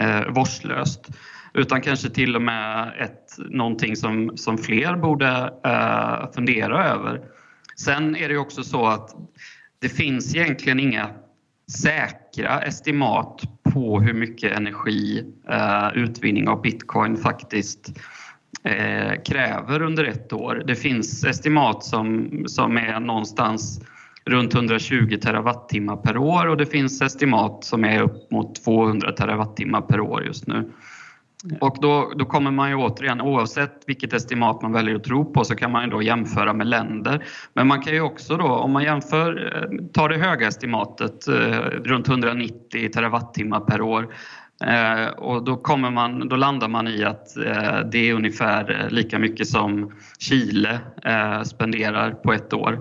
eh, 0.00 0.28
vårdslöst 0.28 1.08
utan 1.54 1.80
kanske 1.80 2.10
till 2.10 2.36
och 2.36 2.42
med 2.42 2.92
ett, 3.00 3.38
någonting 3.38 3.96
som, 3.96 4.36
som 4.36 4.58
fler 4.58 4.96
borde 4.96 5.54
eh, 5.64 6.32
fundera 6.34 6.84
över. 6.84 7.20
Sen 7.76 8.16
är 8.16 8.28
det 8.28 8.38
också 8.38 8.62
så 8.62 8.86
att 8.86 9.10
det 9.78 9.88
finns 9.88 10.34
egentligen 10.34 10.80
inga 10.80 11.10
säkra 11.82 12.62
estimat 12.62 13.42
på 13.72 14.00
hur 14.00 14.14
mycket 14.14 14.56
energi 14.56 15.24
eh, 15.48 15.88
utvinning 15.94 16.48
av 16.48 16.62
bitcoin 16.62 17.16
faktiskt 17.16 17.98
eh, 18.64 19.22
kräver 19.24 19.82
under 19.82 20.04
ett 20.04 20.32
år. 20.32 20.64
Det 20.66 20.74
finns 20.74 21.24
estimat 21.24 21.84
som, 21.84 22.30
som 22.46 22.76
är 22.76 23.00
någonstans 23.00 23.80
runt 24.30 24.54
120 24.54 25.16
terawattimmar 25.22 25.96
per 25.96 26.16
år 26.16 26.46
och 26.46 26.56
det 26.56 26.66
finns 26.66 27.02
estimat 27.02 27.64
som 27.64 27.84
är 27.84 28.02
upp 28.02 28.30
mot 28.30 28.64
200 28.64 29.12
terawattimmar 29.12 29.80
per 29.80 30.00
år 30.00 30.24
just 30.24 30.46
nu. 30.46 30.72
Och 31.60 31.76
då, 31.80 32.12
då 32.16 32.24
kommer 32.24 32.50
man 32.50 32.70
ju 32.70 32.76
återigen, 32.76 33.20
oavsett 33.20 33.82
vilket 33.86 34.12
estimat 34.12 34.62
man 34.62 34.72
väljer 34.72 34.96
att 34.96 35.04
tro 35.04 35.32
på, 35.32 35.44
så 35.44 35.54
kan 35.54 35.72
man 35.72 35.84
ju 35.84 35.90
då 35.90 36.02
jämföra 36.02 36.52
med 36.52 36.66
länder. 36.66 37.24
Men 37.54 37.66
man 37.66 37.82
kan 37.82 37.94
ju 37.94 38.00
också 38.00 38.36
då, 38.36 38.46
om 38.46 38.72
man 38.72 38.82
jämför, 38.82 39.56
eh, 39.56 39.86
tar 39.92 40.08
det 40.08 40.16
höga 40.16 40.48
estimatet, 40.48 41.28
eh, 41.28 41.34
runt 41.84 42.08
190 42.08 42.90
terawattimmar 42.92 43.60
per 43.60 43.80
år, 43.80 44.14
eh, 44.64 45.06
och 45.06 45.44
då, 45.44 45.56
kommer 45.56 45.90
man, 45.90 46.28
då 46.28 46.36
landar 46.36 46.68
man 46.68 46.88
i 46.88 47.04
att 47.04 47.26
det 47.92 48.10
är 48.10 48.14
ungefär 48.14 48.88
lika 48.90 49.18
mycket 49.18 49.48
som 49.48 49.92
Chile 50.18 50.80
spenderar 51.44 52.10
på 52.10 52.32
ett 52.32 52.52
år 52.52 52.80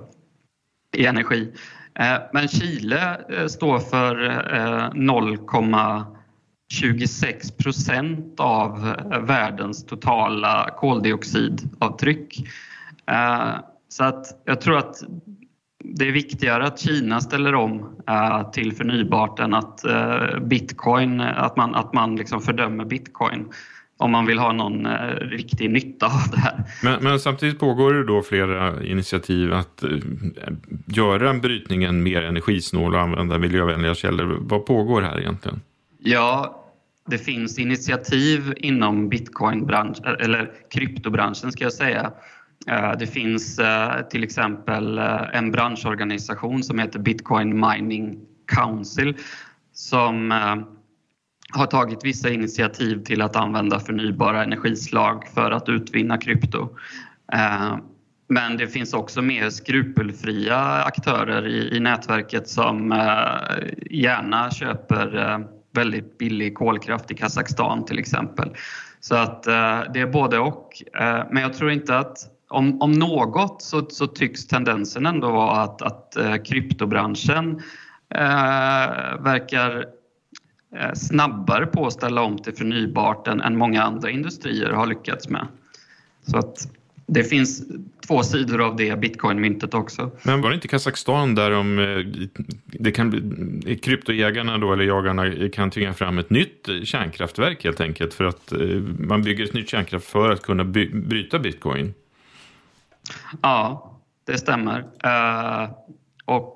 i 0.97 1.05
energi. 1.05 1.53
Eh, 1.99 2.17
men 2.33 2.47
Chile 2.47 3.21
eh, 3.29 3.47
står 3.47 3.79
för 3.79 4.25
eh, 4.25 4.89
0,26 4.89 7.63
procent 7.63 8.39
av 8.39 8.95
världens 9.21 9.85
totala 9.85 10.69
koldioxidavtryck. 10.77 12.47
Så 13.87 14.03
att 14.03 14.41
jag 14.45 14.61
tror 14.61 14.77
att 14.77 15.03
det 15.83 16.07
är 16.07 16.11
viktigare 16.11 16.65
att 16.65 16.79
Kina 16.79 17.21
ställer 17.21 17.55
om 17.55 18.01
till 18.53 18.73
förnybart 18.73 19.39
än 19.39 19.53
att 19.53 19.81
bitcoin, 20.41 21.21
att 21.21 21.57
man, 21.57 21.75
att 21.75 21.93
man 21.93 22.15
liksom 22.15 22.41
fördömer 22.41 22.85
bitcoin 22.85 23.51
om 23.99 24.11
man 24.11 24.25
vill 24.25 24.39
ha 24.39 24.53
någon 24.53 24.87
riktig 25.21 25.69
nytta 25.69 26.05
av 26.05 26.31
det 26.31 26.39
här. 26.39 26.63
Men, 26.83 27.03
men, 27.03 27.19
samtidigt 27.19 27.59
pågår 27.59 27.93
det 27.93 28.03
då 28.03 28.21
flera 28.21 28.83
initiativ 28.83 29.53
att 29.53 29.83
göra 30.85 31.33
brytningen 31.33 32.03
mer 32.03 32.21
energisnål 32.21 32.95
och 32.95 33.01
använda 33.01 33.37
miljövänliga 33.37 33.95
källor. 33.95 34.37
Vad 34.41 34.65
pågår 34.65 35.01
här 35.01 35.19
egentligen? 35.19 35.61
Ja, 35.99 36.55
det 37.09 37.17
finns 37.17 37.59
initiativ 37.59 38.53
inom 38.57 39.09
bitcoinbranschen, 39.09 40.05
eller 40.05 40.51
kryptobranschen 40.71 41.51
ska 41.51 41.63
jag 41.63 41.73
säga. 41.73 42.11
Eh, 42.67 42.91
det 42.99 43.07
finns 43.07 43.59
eh, 43.59 44.01
till 44.09 44.23
exempel 44.23 44.97
eh, 44.97 45.21
en 45.33 45.51
branschorganisation 45.51 46.63
som 46.63 46.79
heter 46.79 46.99
Bitcoin 46.99 47.65
Mining 47.69 48.19
Council 48.55 49.17
som 49.73 50.33
har 51.51 51.65
tagit 51.65 52.05
vissa 52.05 52.29
initiativ 52.29 53.03
till 53.03 53.21
att 53.21 53.35
använda 53.35 53.79
förnybara 53.79 54.43
energislag 54.43 55.27
för 55.33 55.51
att 55.51 55.69
utvinna 55.69 56.17
krypto. 56.17 56.69
Eh, 57.33 57.77
men 58.27 58.57
det 58.57 58.67
finns 58.67 58.93
också 58.93 59.21
mer 59.21 59.49
skrupelfria 59.49 60.83
aktörer 60.83 61.47
i, 61.47 61.79
nätverket 61.79 62.47
som 62.47 62.91
eh, 62.91 62.97
gärna 63.89 64.51
köper 64.51 65.17
eh, 65.17 65.39
väldigt 65.73 66.17
billig 66.17 66.55
kolkraft 66.55 67.11
i 67.11 67.15
Kazakstan 67.15 67.85
till 67.85 67.99
exempel. 67.99 68.49
Så 68.99 69.15
att 69.15 69.43
det 69.93 69.99
är 69.99 70.11
både 70.11 70.39
och. 70.39 70.69
Men 71.31 71.43
jag 71.43 71.53
tror 71.53 71.71
inte 71.71 71.97
att 71.97 72.17
om, 72.49 72.81
om 72.81 72.91
något 72.91 73.61
så, 73.61 73.85
så 73.89 74.07
tycks 74.07 74.47
tendensen 74.47 75.05
ändå 75.05 75.31
vara 75.31 75.61
att, 75.61 75.81
att 75.81 76.17
kryptobranschen 76.45 77.61
eh, 78.15 79.21
verkar 79.23 79.85
snabbare 80.93 81.65
på 81.65 81.85
att 81.85 81.93
ställa 81.93 82.21
om 82.21 82.37
till 82.37 82.55
förnybart 82.55 83.27
än, 83.27 83.41
än 83.41 83.57
många 83.57 83.83
andra 83.83 84.09
industrier 84.09 84.69
har 84.69 84.87
lyckats 84.87 85.29
med. 85.29 85.47
Så 86.27 86.37
att 86.37 86.67
det 87.05 87.23
finns 87.23 87.63
två 88.07 88.23
sidor 88.23 88.61
av 88.61 88.75
det 88.75 88.99
bitcoinmyntet 88.99 89.73
också. 89.73 90.11
Men 90.23 90.41
var 90.41 90.49
det 90.49 90.55
inte 90.55 90.67
Kazakstan 90.67 91.35
där 91.35 91.51
de, 91.51 91.79
eh, 91.79 92.29
det 92.65 92.91
kan 92.91 93.09
bli, 93.09 93.75
kryptojägarna 93.77 94.57
då, 94.57 94.73
eller 94.73 94.83
jagarna 94.83 95.49
kan 95.49 95.71
tvinga 95.71 95.93
fram 95.93 96.17
ett 96.17 96.29
nytt 96.29 96.69
kärnkraftverk 96.83 97.63
helt 97.63 97.81
enkelt 97.81 98.13
för 98.13 98.23
att 98.23 98.51
eh, 98.51 98.59
man 98.99 99.21
bygger 99.21 99.43
ett 99.43 99.53
nytt 99.53 99.69
kärnkraft 99.69 100.07
för 100.07 100.29
att 100.29 100.41
kunna 100.41 100.63
by, 100.63 100.89
bryta 100.93 101.39
bitcoin? 101.39 101.93
Ja, 103.41 103.91
det 104.25 104.37
stämmer. 104.37 104.85
Och 106.25 106.53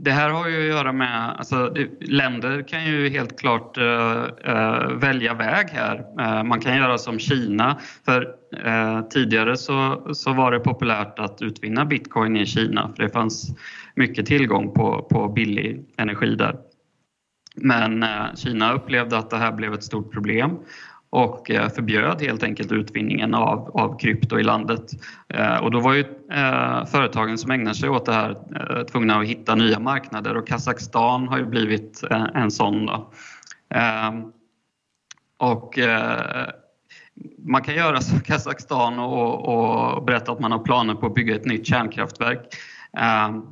det 0.00 0.10
här 0.10 0.30
har 0.30 0.48
ju 0.48 0.60
att 0.60 0.76
göra 0.76 0.92
med, 0.92 1.34
alltså, 1.38 1.74
länder 2.00 2.68
kan 2.68 2.86
ju 2.86 3.08
helt 3.08 3.40
klart 3.40 3.78
äh, 3.78 4.88
välja 4.94 5.34
väg 5.34 5.68
här. 5.68 6.04
Äh, 6.20 6.44
man 6.44 6.60
kan 6.60 6.76
göra 6.76 6.98
som 6.98 7.18
Kina, 7.18 7.78
för 8.04 8.40
tidigare 9.10 9.56
så, 9.56 10.08
så 10.14 10.32
var 10.32 10.52
det 10.52 10.60
populärt 10.60 11.18
att 11.18 11.42
utvinna 11.42 11.84
bitcoin 11.84 12.36
i 12.36 12.46
Kina 12.46 12.92
för 12.96 13.02
det 13.02 13.08
fanns 13.08 13.56
mycket 13.94 14.26
tillgång 14.26 14.74
på, 14.74 15.02
på 15.10 15.28
billig 15.28 15.84
energi 15.96 16.34
där. 16.34 16.56
Men 17.56 18.04
Kina 18.36 18.72
upplevde 18.72 19.18
att 19.18 19.30
det 19.30 19.36
här 19.36 19.52
blev 19.52 19.74
ett 19.74 19.84
stort 19.84 20.12
problem 20.12 20.58
och 21.10 21.50
eh, 21.50 21.68
förbjöd 21.68 22.22
helt 22.22 22.42
enkelt 22.42 22.72
utvinningen 22.72 23.34
av, 23.34 23.70
av 23.76 23.98
krypto 23.98 24.38
i 24.38 24.42
landet. 24.42 24.84
Eh, 25.28 25.56
och 25.56 25.70
då 25.70 25.80
var 25.80 25.94
ju 25.94 26.00
eh, 26.32 26.86
företagen 26.86 27.38
som 27.38 27.50
ägnar 27.50 27.72
sig 27.72 27.88
åt 27.88 28.06
det 28.06 28.12
här 28.12 28.36
tvungna 28.84 29.18
att 29.18 29.26
hitta 29.26 29.54
nya 29.54 29.78
marknader 29.78 30.36
och 30.36 30.48
Kazakstan 30.48 31.28
har 31.28 31.38
ju 31.38 31.46
blivit 31.46 32.02
en 32.34 32.50
sån. 32.50 32.86
Då. 32.86 33.12
Ehm, 33.74 34.32
och 35.38 35.78
man 37.38 37.62
kan 37.62 37.74
göra 37.74 38.00
som 38.00 38.20
Kazakstan 38.24 38.98
och, 38.98 39.48
och, 39.48 40.04
berätta 40.04 40.32
att 40.32 40.40
man 40.40 40.52
har 40.52 40.58
planer 40.58 40.94
på 40.94 41.06
att 41.06 41.14
bygga 41.14 41.34
ett 41.34 41.44
nytt 41.44 41.66
kärnkraftverk. 41.66 42.40
Ehm, 42.98 43.42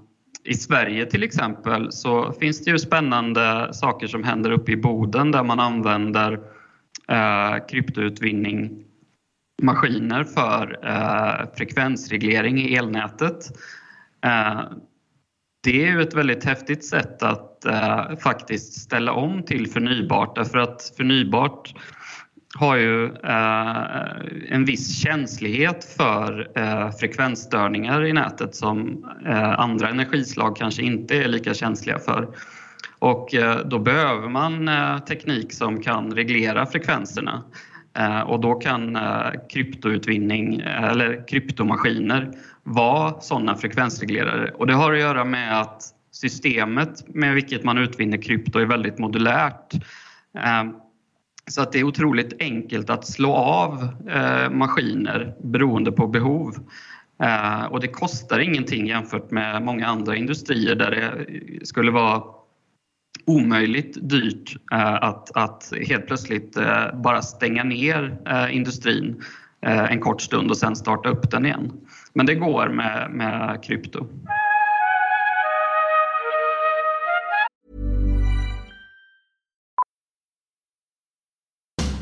I 0.44 0.54
Sverige 0.54 1.06
till 1.06 1.22
exempel 1.22 1.92
så 1.92 2.32
finns 2.32 2.64
det 2.64 2.70
ju 2.70 2.78
spännande 2.78 3.74
saker 3.74 4.06
som 4.06 4.24
händer 4.24 4.50
uppe 4.50 4.72
i 4.72 4.76
Boden 4.76 5.30
där 5.30 5.42
man 5.42 5.60
använder 5.60 6.40
eh, 7.10 7.66
kryptoutvinning 7.68 8.84
maskiner 9.62 10.24
för 10.24 10.78
eh, 10.86 11.54
frekvensreglering 11.56 12.58
i 12.58 12.74
elnätet. 12.74 13.36
Eh, 14.24 14.60
det 15.62 15.84
är 15.84 15.92
ju 15.92 16.02
ett 16.02 16.14
väldigt 16.14 16.44
häftigt 16.44 16.84
sätt 16.84 17.22
att 17.22 17.64
eh, 17.64 18.16
faktiskt 18.16 18.80
ställa 18.80 19.12
om 19.12 19.42
till 19.42 19.70
förnybart 19.70 20.36
därför 20.36 20.58
att 20.58 20.92
förnybart 20.96 21.74
har 22.54 22.76
ju 22.76 23.04
eh, 23.04 24.54
en 24.54 24.64
viss 24.64 25.02
känslighet 25.02 25.84
för 25.84 26.50
eh, 26.58 26.90
frekvensstörningar 26.90 28.04
i 28.04 28.12
nätet 28.12 28.54
som 28.54 29.04
eh, 29.26 29.60
andra 29.60 29.88
energislag 29.88 30.56
kanske 30.56 30.82
inte 30.82 31.16
är 31.16 31.28
lika 31.28 31.54
känsliga 31.54 31.98
för. 31.98 32.28
Och 32.98 33.34
eh, 33.34 33.66
då 33.66 33.78
behöver 33.78 34.28
man 34.28 34.68
eh, 34.68 34.98
teknik 34.98 35.52
som 35.52 35.82
kan 35.82 36.12
reglera 36.12 36.66
frekvenserna. 36.66 37.44
Eh, 37.98 38.20
och 38.20 38.40
då 38.40 38.54
kan 38.54 38.98
kryptoutvinning 39.52 40.60
eller 40.60 41.28
kryptomaskiner 41.28 42.30
vara 42.62 43.20
sådana 43.20 43.56
frekvensreglerare. 43.56 44.50
Och 44.50 44.66
det 44.66 44.74
har 44.74 44.92
att 44.92 45.00
göra 45.00 45.24
med 45.24 45.60
att 45.60 45.82
systemet 46.12 47.14
med 47.14 47.34
vilket 47.34 47.64
man 47.64 47.78
utvinner 47.78 48.22
krypto 48.22 48.58
är 48.58 48.66
väldigt 48.66 48.98
modulärt. 48.98 49.72
Så 51.50 51.62
att 51.62 51.72
det 51.72 51.78
är 51.78 51.84
otroligt 51.84 52.42
enkelt 52.42 52.90
att 52.90 53.06
slå 53.06 53.34
av 53.34 53.88
maskiner 54.50 55.34
beroende 55.42 55.92
på 55.92 56.06
behov. 56.06 56.54
Och 57.70 57.80
det 57.80 57.88
kostar 57.88 58.38
ingenting 58.38 58.86
jämfört 58.86 59.30
med 59.30 59.62
många 59.62 59.86
andra 59.86 60.16
industrier 60.16 60.74
där 60.74 60.90
det 60.90 61.66
skulle 61.66 61.90
vara 61.90 62.22
omöjligt 63.28 63.98
dyrt 64.00 64.56
eh, 64.72 64.94
att, 64.94 65.36
att 65.36 65.72
helt 65.88 66.06
plötsligt 66.06 66.56
eh, 66.56 66.94
bara 66.94 67.22
stänga 67.22 67.64
ner 67.64 68.18
eh, 68.26 68.56
industrin 68.56 69.24
en 69.60 70.00
kort 70.00 70.22
stund 70.22 70.50
och 70.50 70.56
sen 70.56 70.76
starta 70.76 71.08
upp 71.08 71.30
den 71.30 71.46
igen. 71.46 71.72
Men 72.12 72.26
det 72.26 72.34
går 72.34 72.68
med, 72.68 73.10
med 73.10 73.62
krypto. 73.62 74.06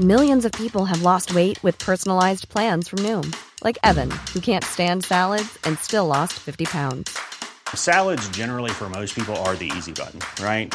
Millions 0.00 0.44
of 0.44 0.52
people 0.52 0.84
have 0.84 1.00
lost 1.02 1.34
weight 1.34 1.64
with 1.64 1.78
personalized 1.86 2.50
plans 2.50 2.88
from 2.88 2.98
Noom. 2.98 3.32
Like 3.64 3.78
Evan, 3.82 4.10
who 4.34 4.40
can't 4.40 4.64
stand 4.64 5.04
salads 5.04 5.58
and 5.64 5.78
still 5.78 6.06
lost 6.06 6.34
50 6.34 6.66
pounds. 6.66 7.18
Salads 7.74 8.28
generally 8.28 8.70
for 8.70 8.90
most 8.90 9.14
people 9.14 9.34
are 9.36 9.56
the 9.56 9.72
easy 9.76 9.92
button, 9.92 10.20
right? 10.44 10.74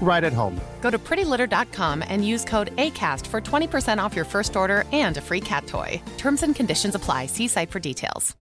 right 0.00 0.24
at 0.24 0.32
home. 0.32 0.58
Go 0.80 0.90
to 0.90 0.98
prettylitter.com 0.98 2.02
and 2.08 2.26
use 2.26 2.44
code 2.44 2.74
ACAST 2.76 3.26
for 3.26 3.40
20% 3.40 4.02
off 4.02 4.16
your 4.16 4.24
first 4.24 4.56
order 4.56 4.84
and 4.92 5.16
a 5.18 5.20
free 5.20 5.40
cat 5.40 5.66
toy. 5.66 6.00
Terms 6.16 6.42
and 6.42 6.54
conditions 6.56 6.94
apply. 6.94 7.26
See 7.26 7.48
site 7.48 7.70
for 7.70 7.80
details. 7.80 8.34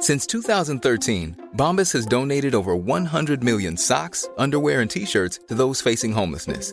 Since 0.00 0.26
2013, 0.28 1.48
Bombas 1.56 1.92
has 1.92 2.06
donated 2.06 2.54
over 2.54 2.74
100 2.74 3.44
million 3.44 3.76
socks, 3.76 4.28
underwear, 4.38 4.80
and 4.80 4.90
t 4.90 5.04
shirts 5.04 5.40
to 5.48 5.54
those 5.54 5.82
facing 5.82 6.12
homelessness. 6.12 6.72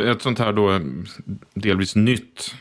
Ett 0.00 0.22
sånt 0.22 0.38
här 0.38 0.52
då 0.52 0.80
delvis 1.54 1.96
nytt 1.96 2.54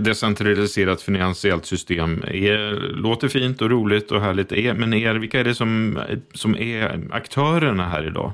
decentraliserat 0.00 1.02
finansiellt 1.02 1.66
system 1.66 2.22
är, 2.26 2.72
låter 2.94 3.28
fint 3.28 3.62
och 3.62 3.70
roligt 3.70 4.12
och 4.12 4.20
härligt. 4.20 4.52
Är, 4.52 4.74
men 4.74 4.94
är, 4.94 5.14
vilka 5.14 5.40
är 5.40 5.44
det 5.44 5.54
som, 5.54 5.98
som 6.34 6.56
är 6.56 7.08
aktörerna 7.10 7.88
här 7.88 8.06
idag? 8.06 8.32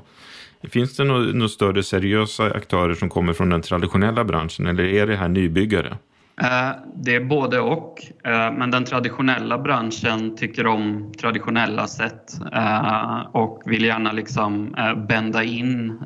Finns 0.69 0.97
det 0.97 1.03
några 1.03 1.19
några 1.19 1.49
större 1.49 1.83
seriösa 1.83 2.43
aktörer 2.43 2.93
som 2.93 3.09
kommer 3.09 3.33
från 3.33 3.49
den 3.49 3.61
traditionella 3.61 4.23
branschen 4.23 4.67
eller 4.67 4.83
är 4.83 5.07
det 5.07 5.15
här 5.15 5.27
nybyggare? 5.27 5.97
Eh, 6.41 6.71
det 6.95 7.15
är 7.15 7.25
både 7.25 7.59
och, 7.59 7.95
eh, 8.23 8.53
men 8.53 8.71
den 8.71 8.85
traditionella 8.85 9.57
branschen 9.57 10.35
tycker 10.35 10.67
om 10.67 11.13
traditionella 11.21 11.87
sätt 11.87 12.33
eh, 12.53 13.19
och 13.31 13.61
vill 13.65 13.83
gärna 13.85 14.11
liksom 14.11 14.75
bända 15.07 15.43
in 15.43 15.99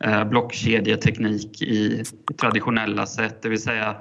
Eh, 0.00 0.24
blockkedjeteknik 0.24 1.62
i 1.62 2.04
traditionella 2.40 3.06
sätt, 3.06 3.42
det 3.42 3.48
vill 3.48 3.62
säga 3.62 3.96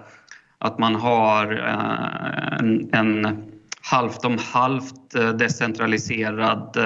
att 0.57 0.79
man 0.79 0.95
har 0.95 1.53
eh, 1.53 2.59
en, 2.59 2.89
en 2.93 3.43
halvt 3.81 4.25
om 4.25 4.37
halvt 4.53 5.15
eh, 5.15 5.29
decentraliserad, 5.29 6.77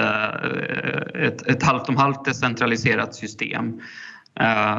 ett, 1.14 1.46
ett 1.46 1.62
halvt 1.62 1.88
om 1.88 1.96
halvt 1.96 2.24
decentraliserat 2.24 3.14
system. 3.14 3.80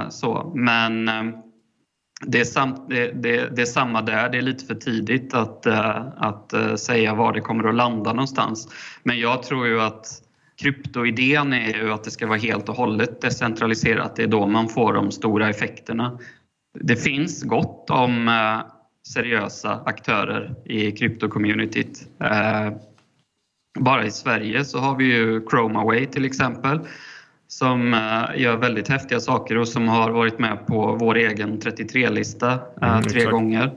Så, 0.09 0.51
men 0.55 1.05
det 2.25 2.39
är, 2.39 2.45
sam, 2.45 2.85
det, 2.89 3.11
det, 3.23 3.55
det 3.55 3.61
är 3.61 3.65
samma 3.65 4.01
där, 4.01 4.29
det 4.29 4.37
är 4.37 4.41
lite 4.41 4.65
för 4.65 4.75
tidigt 4.75 5.33
att, 5.33 5.65
att 6.17 6.53
säga 6.79 7.15
var 7.15 7.33
det 7.33 7.41
kommer 7.41 7.69
att 7.69 7.75
landa 7.75 8.13
någonstans. 8.13 8.67
Men 9.03 9.19
jag 9.19 9.43
tror 9.43 9.67
ju 9.67 9.81
att 9.81 10.21
kryptoidén 10.61 11.53
är 11.53 11.73
ju 11.73 11.91
att 11.91 12.03
det 12.03 12.11
ska 12.11 12.27
vara 12.27 12.37
helt 12.37 12.69
och 12.69 12.75
hållet 12.75 13.21
decentraliserat. 13.21 14.15
Det 14.15 14.23
är 14.23 14.27
då 14.27 14.47
man 14.47 14.69
får 14.69 14.93
de 14.93 15.11
stora 15.11 15.49
effekterna. 15.49 16.19
Det 16.79 16.95
finns 16.95 17.43
gott 17.43 17.89
om 17.89 18.27
eh, 18.27 18.59
seriösa 19.13 19.81
aktörer 19.85 20.55
i 20.65 20.91
kryptocommunityt. 20.91 22.07
Eh, 22.23 22.73
Bara 23.79 24.05
i 24.05 24.11
Sverige 24.11 24.65
så 24.65 24.79
har 24.79 24.95
vi 24.95 25.03
ju 25.05 25.41
Chromaway 25.49 26.05
till 26.05 26.25
exempel 26.25 26.79
som 27.47 27.93
eh, 27.93 28.41
gör 28.41 28.57
väldigt 28.57 28.87
häftiga 28.87 29.19
saker 29.19 29.57
och 29.57 29.67
som 29.67 29.87
har 29.87 30.11
varit 30.11 30.39
med 30.39 30.67
på 30.67 30.97
vår 30.99 31.15
egen 31.17 31.59
33-lista 31.59 32.53
eh, 32.53 32.59
Mm, 32.89 33.03
tre 33.03 33.17
exakt. 33.17 33.31
gånger. 33.31 33.71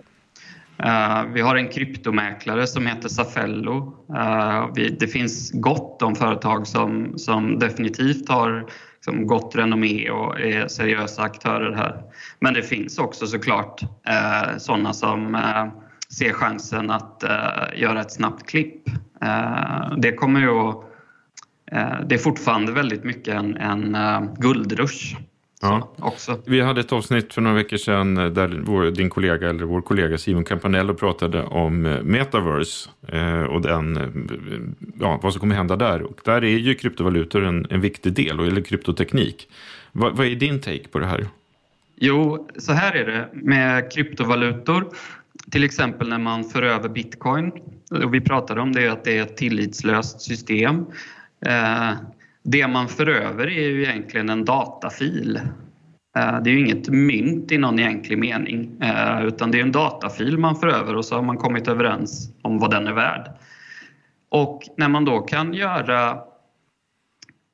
Eh, 0.78 1.24
vi 1.32 1.40
har 1.40 1.56
en 1.56 1.68
kryptomäklare 1.68 2.66
som 2.66 2.87
heter 2.87 3.08
Safello. 3.08 4.06
Eh, 4.16 4.68
det 4.98 5.06
finns 5.06 5.50
gott 5.52 6.02
om 6.02 6.14
företag 6.14 6.66
som, 6.66 7.18
som 7.18 7.58
definitivt 7.58 8.28
har 8.28 8.66
liksom 8.94 9.26
gott 9.26 9.56
renommé 9.56 10.10
och 10.10 10.40
är 10.40 10.68
seriösa 10.68 11.22
aktörer 11.22 11.72
här. 11.72 12.02
Men 12.40 12.54
det 12.54 12.62
finns 12.62 12.98
också 12.98 13.26
såklart 13.26 13.82
eh, 13.82 14.56
sådana 14.58 14.92
som 14.92 15.34
eh, 15.34 15.66
ser 16.08 16.32
chansen 16.32 16.90
att 16.90 17.24
göra 17.74 18.00
ett 18.00 18.12
snabbt 18.12 18.46
klipp. 18.46 18.82
Det 19.96 20.12
kommer 20.12 20.40
ju 20.40 20.50
att 20.50 20.84
Det 22.08 22.14
är 22.14 22.18
fortfarande 22.18 22.72
väldigt 22.72 23.04
mycket 23.04 23.34
en, 23.34 23.56
en 23.56 23.96
guldrush 24.38 25.16
Ja. 25.64 25.92
också. 25.98 26.38
Vi 26.46 26.61
hade 26.61 26.81
ett 26.81 26.92
avsnitt 26.92 27.35
för 27.35 27.40
några 27.40 27.57
veckor 27.57 27.77
sedan 27.77 28.18
eh, 28.18 28.27
där 28.27 28.61
vår, 28.64 28.90
din 28.90 29.11
kollega, 29.11 29.50
eller 29.50 29.64
vår 29.64 29.81
kollega 29.81 30.18
Simon 30.18 30.44
Campanello 30.44 30.94
pratade 30.94 31.42
om 31.42 31.87
eh, 31.87 32.03
metaverse 32.03 32.90
eh, 33.09 33.42
och 33.42 33.62
den, 33.62 33.98
ja, 35.00 35.20
vad 35.22 35.33
som 35.33 35.40
kommer 35.40 35.55
hända 35.55 35.77
där. 35.77 36.03
Och 36.03 36.20
där 36.24 36.44
är 36.44 36.59
ju 36.59 36.74
kryptovalutor 36.74 37.44
en, 37.44 37.66
en 37.70 37.81
viktig 37.81 38.12
del, 38.12 38.40
eller 38.40 38.61
kryptoteknik. 38.61 39.48
Vad, 39.92 40.16
vad 40.16 40.27
är 40.27 40.35
din 40.35 40.61
take 40.61 40.88
på 40.88 40.98
det 40.98 41.07
här? 41.07 41.27
Jo, 41.96 42.48
så 42.59 42.72
här 42.72 42.92
är 42.92 43.07
det 43.07 43.29
med 43.33 43.92
kryptovalutor. 43.92 44.88
Till 45.50 45.64
exempel 45.64 46.09
när 46.09 46.18
man 46.18 46.44
för 46.44 46.62
över 46.62 46.88
bitcoin. 46.88 47.53
Och 47.90 48.14
vi 48.14 48.20
pratade 48.20 48.61
om 48.61 48.72
det 48.72 48.88
att 48.88 49.05
det 49.05 49.18
är 49.18 49.22
ett 49.22 49.37
tillitslöst 49.37 50.20
system. 50.20 50.87
Eh, 51.46 51.90
det 52.44 52.68
man 52.68 52.88
för 52.88 53.07
över 53.07 53.46
är 53.46 53.68
ju 53.68 53.83
egentligen 53.83 54.28
en 54.28 54.44
datafil. 54.44 55.40
Eh, 56.16 56.42
det 56.42 56.50
är 56.50 56.52
ju 56.54 56.61
inget 56.61 56.88
mynt 56.88 57.52
i 57.52 57.59
någon 57.59 57.78
egentlig 57.78 58.18
mening 58.18 58.83
eh, 58.83 59.24
utan 59.24 59.50
det 59.50 59.59
är 59.59 59.62
en 59.62 59.72
datafil 59.72 60.38
man 60.38 60.57
för 60.57 60.66
över 60.66 60.96
och 60.96 61.04
så 61.04 61.14
har 61.14 61.22
man 61.22 61.37
kommit 61.37 61.68
överens 61.68 62.33
om 62.42 62.59
vad 62.59 62.70
den 62.70 62.87
är 62.87 62.92
värd. 62.92 63.30
Och 64.28 64.62
när 64.76 64.88
man 64.88 65.04
då 65.04 65.20
kan 65.20 65.54
göra 65.54 66.11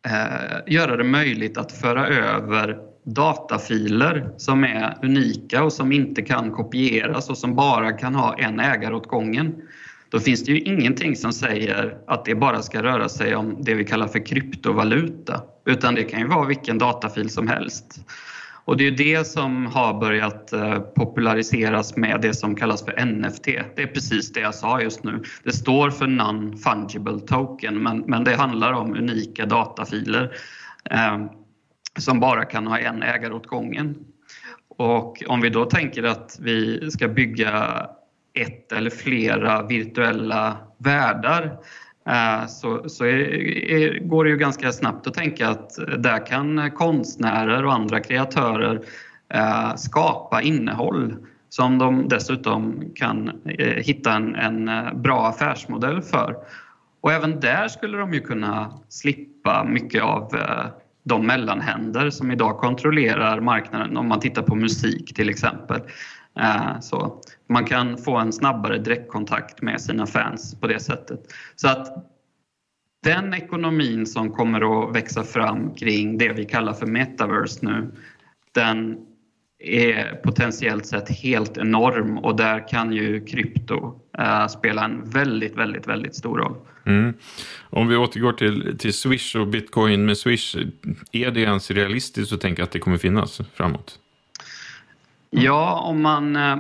eh, 0.07 0.73
göra 0.73 0.97
det 0.97 1.05
möjligt 1.05 1.59
att 1.59 1.73
föra 1.73 2.07
över 2.07 2.79
datafiler 3.05 4.31
som 4.37 4.65
är 4.65 4.99
unika 5.03 5.65
och 5.65 5.73
som 5.73 5.93
inte 5.93 6.23
kan 6.23 6.51
kopieras 6.51 7.31
och 7.31 7.39
som 7.39 7.55
bara 7.55 7.93
kan 7.93 8.15
ha 8.15 8.39
en 8.39 8.61
ägare 8.61 8.95
åt 8.95 9.07
gången. 9.07 9.63
Då 10.11 10.21
finns 10.21 10.45
det 10.45 10.53
ju 10.53 10.61
ingenting 10.61 11.17
som 11.17 11.33
säger 11.33 11.99
att 12.07 12.25
det 12.25 12.35
bara 12.35 12.63
ska 12.63 12.83
röra 12.83 13.09
sig 13.09 13.37
om 13.37 13.57
det 13.61 13.75
vi 13.75 13.85
kallar 13.85 14.07
för 14.07 14.27
kryptovaluta. 14.27 15.43
Utan 15.67 15.95
det 15.95 16.05
kan 16.05 16.21
ju 16.21 16.27
vara 16.27 16.47
vilken 16.47 16.79
datafil 16.79 17.31
som 17.31 17.49
helst. 17.49 18.01
Och 18.65 18.77
det 18.77 18.87
är 18.87 18.91
det 18.91 19.27
som 19.27 19.67
har 19.67 20.01
börjat 20.01 20.53
eh, 20.53 20.79
populariseras 20.79 21.97
med 21.97 22.21
det 22.21 22.35
som 22.35 22.57
kallas 22.57 22.85
för 22.85 23.05
NFT. 23.05 23.45
Det 23.45 23.83
är 23.83 23.87
precis 23.87 24.33
det 24.33 24.41
jag 24.41 24.55
sa 24.55 24.81
just 24.81 25.05
nu. 25.05 25.23
Det 25.45 25.53
står 25.53 25.91
för 25.91 26.07
Non-Fungible 26.07 27.21
Token 27.21 27.83
men, 27.83 27.99
men 27.99 28.25
det 28.25 28.37
handlar 28.37 28.73
om 28.73 28.97
unika 28.97 29.47
datafiler 29.47 30.37
eh, 30.91 31.19
som 31.99 32.21
bara 32.21 32.45
kan 32.45 32.67
ha 32.67 32.79
en 32.79 33.03
ägare 33.03 33.33
åt 33.33 33.47
gången. 33.47 33.95
Och 34.69 35.23
om 35.27 35.41
vi 35.41 35.51
då 35.51 35.65
tänker 35.65 36.03
att 36.03 36.39
vi 36.41 36.91
ska 36.91 37.09
bygga 37.09 37.87
ett 38.35 38.73
eller 38.73 38.91
flera 38.91 39.63
virtuella 39.63 40.57
världar 40.79 41.59
eh, 42.09 42.47
så, 42.47 42.89
så 42.89 43.05
är, 43.05 43.19
är, 43.71 43.99
går 43.99 44.25
det 44.25 44.31
ju 44.31 44.37
ganska 44.37 44.73
snabbt 44.73 45.07
att 45.07 45.15
tänka 45.15 45.49
att 45.49 45.71
där 45.99 46.27
kan 46.27 46.71
konstnärer 46.71 47.65
och 47.65 47.73
andra 47.73 48.01
kreatörer 48.01 48.81
eh, 49.35 49.75
skapa 49.77 50.43
innehåll 50.43 51.17
som 51.49 51.79
de 51.79 52.09
dessutom 52.09 52.83
kan 52.95 53.29
eh, 53.45 53.67
hitta 53.67 54.13
en, 54.13 54.35
en, 54.35 54.69
eh, 54.69 54.95
bra 54.95 55.27
affärsmodell 55.27 56.03
för. 56.03 56.37
Och 57.01 57.13
även 57.13 57.41
där 57.41 57.69
skulle 57.69 57.99
de 57.99 58.15
ju 58.15 58.21
kunna 58.21 58.79
slippa 58.89 59.65
mycket 59.65 60.03
av 60.03 60.35
eh, 60.35 60.67
de 61.03 61.27
mellanhänder 61.27 62.11
som 62.11 62.31
idag 62.31 62.59
kontrollerar 62.59 63.41
marknaden 63.41 63.97
om 63.97 64.09
man 64.09 64.21
tittar 64.21 64.43
på 64.43 64.55
musik 64.55 65.15
till 65.15 65.29
exempel. 65.29 65.81
Eh, 66.41 66.81
så 66.81 67.21
man 67.51 67.65
kan 67.65 67.99
få 67.99 68.17
en 68.17 68.33
snabbare 68.33 68.79
direktkontakt 68.79 69.63
med 69.63 69.81
sina 69.81 70.07
fans 70.07 70.61
på 70.61 70.67
det 70.67 70.81
sättet. 70.81 71.21
Så 71.57 71.69
att 71.69 72.07
den 73.03 73.35
ekonomin 73.35 74.07
som 74.07 74.31
kommer 74.31 74.89
att 74.89 74.97
växa 74.97 75.23
fram 75.25 75.75
kring 75.75 76.19
det 76.19 76.33
vi 76.33 76.45
kallar 76.45 76.73
för 76.73 76.87
metaverse 76.87 77.67
nu, 77.67 77.91
den 78.53 78.99
är 79.59 80.15
potentiellt 80.15 80.87
sett 80.87 81.09
helt 81.09 81.59
enorm 81.59 82.19
och 82.19 82.37
där 82.37 82.69
kan 82.69 82.93
ju 82.93 83.25
krypto 83.25 84.01
äh, 84.19 84.47
spela 84.47 84.85
en 84.85 85.11
väldigt, 85.11 85.57
väldigt, 85.57 85.87
väldigt 85.87 86.15
stor 86.15 86.39
roll. 86.39 86.57
Mm. 86.87 87.15
Om 87.71 87.89
vi 87.89 87.97
återgår 87.97 88.33
till, 88.33 88.79
till 88.79 88.95
Swish 88.95 89.37
och 89.37 89.47
bitcoin 89.47 90.07
med 90.07 90.19
Swish, 90.19 90.57
är 91.13 91.31
det 91.31 91.41
ens 91.41 91.71
realistiskt 91.71 92.33
att 92.33 92.41
tänka 92.41 92.65
att 92.65 92.71
det 92.71 92.79
kommer 92.79 92.99
finnas 92.99 93.41
framåt? 93.55 93.99
Ja, 95.31 95.81
om 95.81 96.03
man 96.03 96.37
äh, 96.37 96.57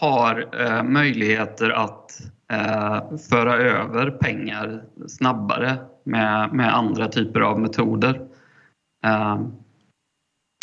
har 0.00 0.60
eh, 0.60 0.82
möjligheter 0.82 1.70
att 1.70 2.20
eh, 2.52 3.16
föra 3.30 3.56
över 3.56 4.10
pengar 4.10 4.82
snabbare 5.08 5.76
med, 6.04 6.52
med 6.52 6.74
andra 6.74 7.08
typer 7.08 7.40
av 7.40 7.60
metoder. 7.60 8.20
Eh, 9.04 9.40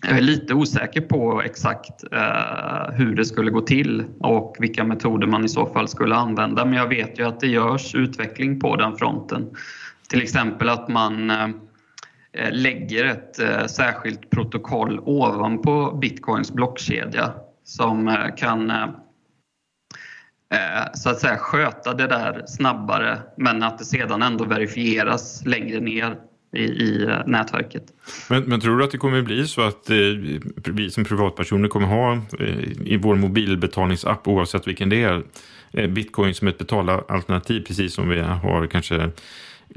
jag 0.08 0.18
är 0.18 0.22
lite 0.22 0.54
osäker 0.54 1.02
på 1.02 1.42
exakt 1.42 2.04
eh, 2.12 2.94
hur 2.94 3.16
det 3.16 3.26
skulle 3.26 3.52
gå 3.52 3.62
till 3.62 4.06
och 4.20 4.56
vilka 4.60 4.84
metoder 4.84 5.28
man 5.28 5.46
i 5.46 5.50
så 5.50 5.66
fall 5.66 5.88
skulle 5.88 6.16
använda 6.16 6.66
men 6.66 6.74
jag 6.74 6.88
vet 6.88 7.20
ju 7.20 7.28
att 7.28 7.40
det 7.40 7.48
görs 7.48 7.96
utveckling 7.96 8.60
på 8.60 8.76
den 8.76 8.98
fronten. 8.98 9.56
Till 10.10 10.22
exempel 10.22 10.70
att 10.70 10.88
man 10.88 11.30
eh, 11.30 11.50
eh 12.34 12.52
lägger 12.52 13.06
ett 13.06 13.40
eh, 13.40 13.66
särskilt 13.66 14.30
protokoll 14.30 15.00
ovanpå 15.00 15.98
bitcoins 16.02 16.54
blockkedja 16.54 17.34
som 17.64 18.08
eh, 18.08 18.36
kan 18.38 18.72
eh, 18.72 18.88
så 20.94 21.10
att 21.10 21.20
säga 21.20 21.38
sköta 21.38 21.94
det 21.94 22.08
där 22.08 22.44
snabbare 22.48 23.20
men 23.38 23.64
att 23.64 23.78
det 23.78 23.86
sedan 23.86 24.22
ändå 24.22 24.46
verifieras 24.46 25.46
längre 25.46 25.80
ner 25.80 26.16
i, 26.56 26.64
i 26.64 27.04
eh, 27.04 27.18
nätverket. 27.26 27.84
Men, 28.30 28.44
men, 28.44 28.60
tror 28.60 28.78
du 28.78 28.84
att 28.84 28.92
det 28.92 28.98
kommer 28.98 29.22
bli 29.22 29.48
så 29.48 29.62
att 29.62 29.90
eh, 29.90 29.96
vi 30.66 30.92
som 30.92 31.06
privatpersoner 31.06 31.70
kommer 31.70 31.88
ha 31.88 32.14
eh, 32.14 32.60
i 32.82 33.00
vår 33.02 33.16
mobilbetalningsapp 33.16 34.28
oavsett 34.28 34.68
vilken 34.68 34.90
det 34.90 35.04
är 35.04 35.24
eh, 35.74 35.90
bitcoin 35.90 36.34
som 36.34 36.48
ett 36.48 36.58
betalalternativ 36.58 37.62
precis 37.62 37.94
som 37.94 38.10
vi 38.10 38.20
har 38.20 38.68
kanske 38.68 39.10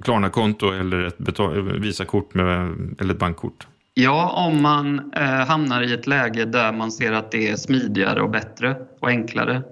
Klarna-konto 0.02 0.70
eller 0.70 1.06
ett 1.06 1.18
betal- 1.18 1.78
Visakort 1.80 2.34
med, 2.34 2.76
eller 3.00 3.14
ett 3.14 3.20
bankkort? 3.20 3.66
Ja, 3.94 4.46
om 4.46 4.62
man 4.62 5.12
eh, 5.16 5.22
hamnar 5.22 5.82
i 5.82 5.92
ett 5.92 6.06
läge 6.06 6.44
där 6.44 6.72
man 6.72 6.92
ser 6.92 7.12
att 7.12 7.30
det 7.30 7.48
är 7.48 7.56
smidigare 7.56 8.22
och 8.22 8.30
bättre 8.30 8.76
och 9.00 9.08
enklare. 9.08 9.62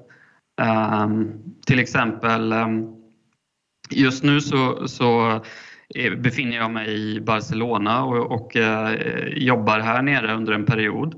Ehm, 0.60 1.32
till 1.66 1.78
exempel 1.78 2.52
ehm, 2.52 2.86
just 3.90 4.24
nu 4.24 4.40
så, 4.40 4.88
så 4.88 5.30
eh, 5.94 6.14
befinner 6.18 6.56
jag 6.56 6.70
mig 6.70 6.88
i 6.88 7.20
Barcelona 7.20 8.04
och, 8.04 8.32
och 8.32 8.56
eh, 8.56 8.94
jobbar 9.28 9.80
här 9.80 10.02
nere 10.02 10.34
under 10.34 10.52
en 10.52 10.64
period. 10.64 11.14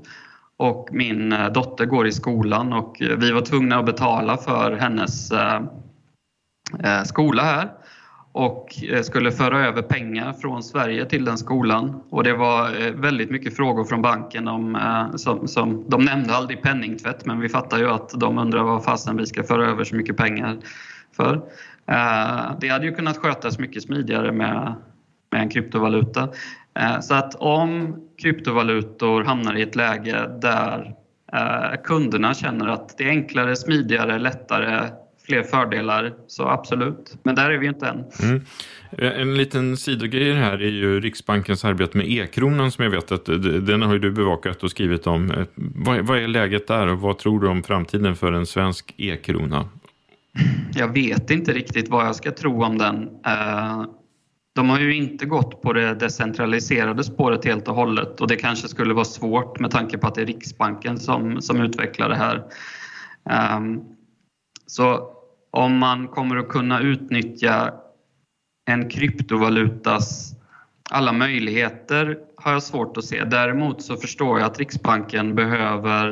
Och 0.57 0.89
min 0.91 1.31
eh, 1.31 1.51
dotter 1.51 1.85
går 1.85 2.07
i 2.07 2.11
skolan 2.11 2.73
och 2.73 3.01
eh, 3.01 3.17
vi 3.17 3.31
var 3.31 3.41
tvungna 3.41 3.79
att 3.79 3.85
betala 3.85 4.37
för 4.37 4.71
hennes 4.71 5.31
eh, 5.31 5.61
skola 7.03 7.43
här 7.43 7.69
och 8.39 8.83
eh, 8.83 9.01
skulle 9.01 9.31
föra 9.31 9.67
över 9.67 9.81
pengar 9.81 10.33
från 10.33 10.63
Sverige 10.63 11.05
till 11.05 11.25
den 11.25 11.37
skolan. 11.37 12.01
Och 12.09 12.23
det 12.23 12.33
var 12.33 12.85
eh, 12.85 12.91
väldigt 12.93 13.31
mycket 13.31 13.55
frågor 13.55 13.83
från 13.83 14.01
banken 14.01 14.47
om, 14.47 14.75
eh, 14.75 15.15
som, 15.15 15.47
som 15.47 15.85
de 15.87 16.05
nämnde 16.05 16.33
aldrig 16.33 16.61
penningtvätt 16.61 17.25
men 17.25 17.39
vi 17.39 17.49
fattar 17.49 17.77
ju 17.77 17.89
att 17.89 18.09
de 18.19 18.37
undrar 18.37 18.63
vad 18.63 18.83
fasen 18.83 19.17
vi 19.17 19.25
ska 19.25 19.43
föra 19.43 19.69
över 19.69 19.83
så 19.83 19.95
mycket 19.95 20.17
pengar 20.17 20.57
för. 21.15 21.41
Det 22.59 22.69
hade 22.69 22.85
ju 22.85 22.95
kunnat 22.95 23.17
skötas 23.17 23.59
mycket 23.59 23.83
smidigare 23.83 24.31
med, 24.31 24.75
med 25.31 25.41
en 25.41 25.49
kryptovaluta. 25.49 26.29
Så 27.01 27.13
att 27.13 27.35
om 27.35 27.95
kryptovalutor 28.21 29.23
hamnar 29.23 29.57
i 29.57 29.61
ett 29.61 29.75
läge 29.75 30.29
där 30.41 30.95
kunderna 31.83 32.33
känner 32.33 32.67
att 32.67 32.97
det 32.97 33.03
är 33.03 33.09
enklare, 33.09 33.55
smidigare, 33.55 34.19
lättare, 34.19 34.89
fler 35.29 35.43
fördelar, 35.43 36.13
så 36.27 36.47
absolut. 36.47 37.17
Men 37.23 37.35
där 37.35 37.49
är 37.49 37.57
vi 37.57 37.67
inte 37.67 37.87
än. 37.87 38.03
Mm. 38.23 38.41
En 39.19 39.37
liten 39.37 39.77
sidogrej 39.77 40.33
här 40.33 40.61
är 40.61 40.69
ju 40.69 40.99
Riksbankens 40.99 41.65
arbete 41.65 41.97
med 41.97 42.11
e-kronan 42.11 42.71
som 42.71 42.83
jag 42.83 42.91
vet 42.91 43.11
att 43.11 43.25
den 43.65 43.81
har 43.81 43.97
du 43.97 44.11
bevakat 44.11 44.63
och 44.63 44.71
skrivit 44.71 45.07
om. 45.07 45.45
Vad 46.01 46.17
är 46.17 46.27
läget 46.27 46.67
där 46.67 46.87
och 46.87 46.99
vad 46.99 47.17
tror 47.17 47.39
du 47.39 47.47
om 47.47 47.63
framtiden 47.63 48.15
för 48.15 48.31
en 48.31 48.45
svensk 48.45 48.93
e-krona? 48.97 49.69
Jag 50.73 50.93
vet 50.93 51.29
inte 51.29 51.53
riktigt 51.53 51.89
vad 51.89 52.05
jag 52.05 52.15
ska 52.15 52.31
tro 52.31 52.63
om 52.63 52.77
den. 52.77 53.09
Eh, 53.25 53.83
de 54.55 54.69
har 54.69 54.79
ju 54.79 54.95
inte 54.95 55.25
gått 55.25 55.61
på 55.61 55.73
det 55.73 55.93
decentraliserade 55.93 57.03
spåret 57.03 57.45
helt 57.45 57.67
och 57.67 57.75
hållet 57.75 58.21
och 58.21 58.27
det 58.27 58.35
kanske 58.35 58.67
skulle 58.67 58.93
vara 58.93 59.05
svårt 59.05 59.59
med 59.59 59.71
tanke 59.71 59.97
på 59.97 60.07
att 60.07 60.15
det 60.15 60.21
är 60.21 60.25
Riksbanken 60.25 60.97
som, 60.97 61.41
som 61.41 61.61
utvecklar 61.61 62.09
det 62.09 62.15
här. 62.15 62.43
Ehm, 63.29 63.79
så 64.65 65.18
om 65.51 65.77
man 65.77 66.07
kommer 66.07 66.35
att 66.37 66.49
kunna 66.49 66.81
utnyttja 66.81 67.73
en 68.65 68.89
kryptovalutas 68.89 70.35
alla 70.91 71.13
möjligheter 71.13 72.17
har 72.35 72.51
jag 72.51 72.63
svårt 72.63 72.97
att 72.97 73.05
se. 73.05 73.23
Däremot 73.23 73.81
så 73.81 73.97
förstår 73.97 74.39
jag 74.39 74.47
att 74.47 74.59
Riksbanken 74.59 75.35
behöver 75.35 76.11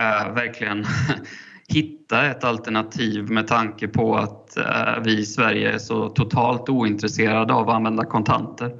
eh, 0.00 0.34
verkligen 0.34 0.84
hitta 1.68 2.26
ett 2.26 2.44
alternativ 2.44 3.30
med 3.30 3.46
tanke 3.46 3.88
på 3.88 4.16
att 4.16 4.56
eh, 4.56 5.02
vi 5.04 5.18
i 5.18 5.26
Sverige 5.26 5.72
är 5.72 5.78
så 5.78 6.08
totalt 6.08 6.68
ointresserade 6.68 7.54
av 7.54 7.68
att 7.68 7.74
använda 7.74 8.04
kontanter. 8.04 8.72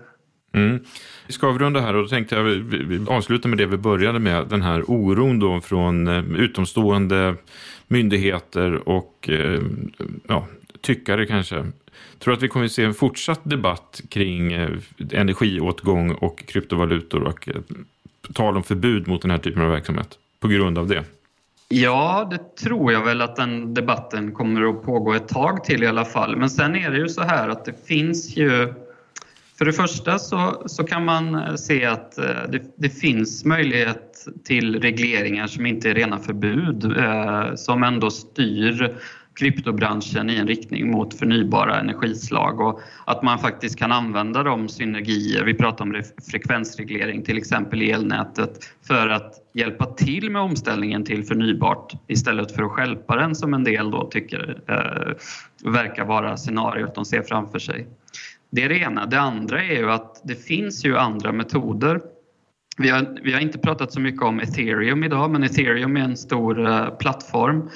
Mm. 0.52 0.80
Vi 1.26 1.32
ska 1.32 1.48
avrunda 1.48 1.80
här 1.80 1.94
och 1.94 2.02
då 2.02 2.08
tänkte 2.08 2.34
jag 2.34 2.42
vi 2.42 3.06
avsluta 3.08 3.48
med 3.48 3.58
det 3.58 3.66
vi 3.66 3.76
började 3.76 4.18
med, 4.18 4.46
den 4.48 4.62
här 4.62 4.90
oron 4.90 5.38
då 5.38 5.60
från 5.60 6.08
eh, 6.08 6.24
utomstående 6.36 7.34
myndigheter 7.88 8.88
och 8.88 9.28
eh, 9.28 9.60
ja, 10.28 10.46
tyckare 10.80 11.26
kanske. 11.26 11.66
Tror 12.18 12.34
att 12.34 12.42
vi 12.42 12.48
kommer 12.48 12.66
att 12.66 12.72
se 12.72 12.84
en 12.84 12.94
fortsatt 12.94 13.40
debatt 13.42 14.00
kring 14.08 14.52
eh, 14.52 14.70
energiåtgång 15.12 16.10
och 16.10 16.44
kryptovalutor 16.46 17.22
och 17.22 17.48
tal 18.34 18.56
om 18.56 18.62
förbud 18.62 19.08
mot 19.08 19.22
den 19.22 19.30
här 19.30 19.38
typen 19.38 19.62
av 19.62 19.70
verksamhet 19.70 20.18
på 20.40 20.48
grund 20.48 20.78
av 20.78 20.86
det. 20.86 21.04
Ja, 21.68 22.28
det 22.30 22.56
tror 22.64 22.92
jag 22.92 23.04
väl 23.04 23.22
att 23.22 23.36
den 23.36 23.74
debatten 23.74 24.32
kommer 24.32 24.70
att 24.70 24.82
pågå 24.82 25.14
ett 25.14 25.28
tag 25.28 25.64
till 25.64 25.82
i 25.82 25.86
alla 25.86 26.04
fall. 26.04 26.36
Men 26.36 26.50
sen 26.50 26.76
är 26.76 26.90
det 26.90 26.98
ju 26.98 27.08
så 27.08 27.22
här 27.22 27.48
att 27.48 27.64
det 27.64 27.86
finns 27.86 28.36
ju... 28.36 28.74
För 29.60 29.64
det 29.64 29.72
första 29.72 30.18
så, 30.18 30.62
så 30.66 30.84
kan 30.84 31.04
man 31.04 31.34
eh, 31.34 31.54
se 31.54 31.84
att 31.84 32.18
eh, 32.18 32.24
det, 32.24 32.62
det 32.76 32.90
finns 32.90 33.44
möjlighet 33.44 34.26
till 34.44 34.80
regleringar 34.80 35.46
som 35.46 35.66
inte 35.66 35.90
är 35.90 35.94
rena 35.94 36.18
förbud, 36.18 36.96
eh, 36.98 37.54
som 37.54 37.82
ändå 37.82 38.10
styr 38.10 38.96
kryptobranschen 39.34 40.30
i 40.30 40.36
en 40.36 40.46
riktning 40.46 40.90
mot 40.90 41.18
förnybara 41.18 41.80
energislag 41.80 42.60
och 42.60 42.80
att 43.06 43.22
man 43.22 43.38
faktiskt 43.38 43.78
kan 43.78 43.92
använda 43.92 44.42
de 44.42 44.68
synergier, 44.68 45.44
vi 45.44 45.54
pratar 45.54 45.84
om 45.84 46.02
frekvensreglering 46.30 47.22
till 47.22 47.38
exempel 47.38 47.82
i 47.82 47.90
elnätet, 47.90 48.58
för 48.86 49.08
att 49.08 49.34
hjälpa 49.54 49.86
till 49.86 50.30
med 50.30 50.42
omställningen 50.42 51.04
till 51.04 51.24
förnybart 51.24 51.92
istället 52.06 52.52
för 52.52 52.62
att 52.62 52.70
skälpa 52.70 53.16
den 53.16 53.34
som 53.34 53.54
en 53.54 53.64
del 53.64 53.90
då 53.90 54.10
tycker 54.10 54.60
eh, 54.68 55.70
verkar 55.70 56.04
vara 56.04 56.36
scenariot 56.36 56.94
de 56.94 57.04
ser 57.04 57.22
framför 57.22 57.58
sig. 57.58 57.86
Det 58.50 58.62
är 58.62 58.68
det 58.68 58.78
ena. 58.78 59.06
Det 59.06 59.20
andra 59.20 59.62
är 59.64 59.76
ju 59.76 59.90
att 59.90 60.20
det 60.24 60.34
finns 60.34 60.84
ju 60.84 60.96
andra 60.96 61.32
metoder 61.32 62.00
Vi 62.78 62.90
har, 62.90 63.18
vi 63.22 63.32
har 63.32 63.40
inte 63.40 63.58
pratat 63.58 63.92
så 63.92 64.00
mycket 64.00 64.22
om 64.22 64.40
ethereum 64.40 65.04
idag 65.04 65.30
men 65.30 65.42
ethereum 65.42 65.96
är 65.96 66.00
en 66.00 66.16
stor 66.16 66.60
uh, 66.60 66.90
plattform 66.90 67.70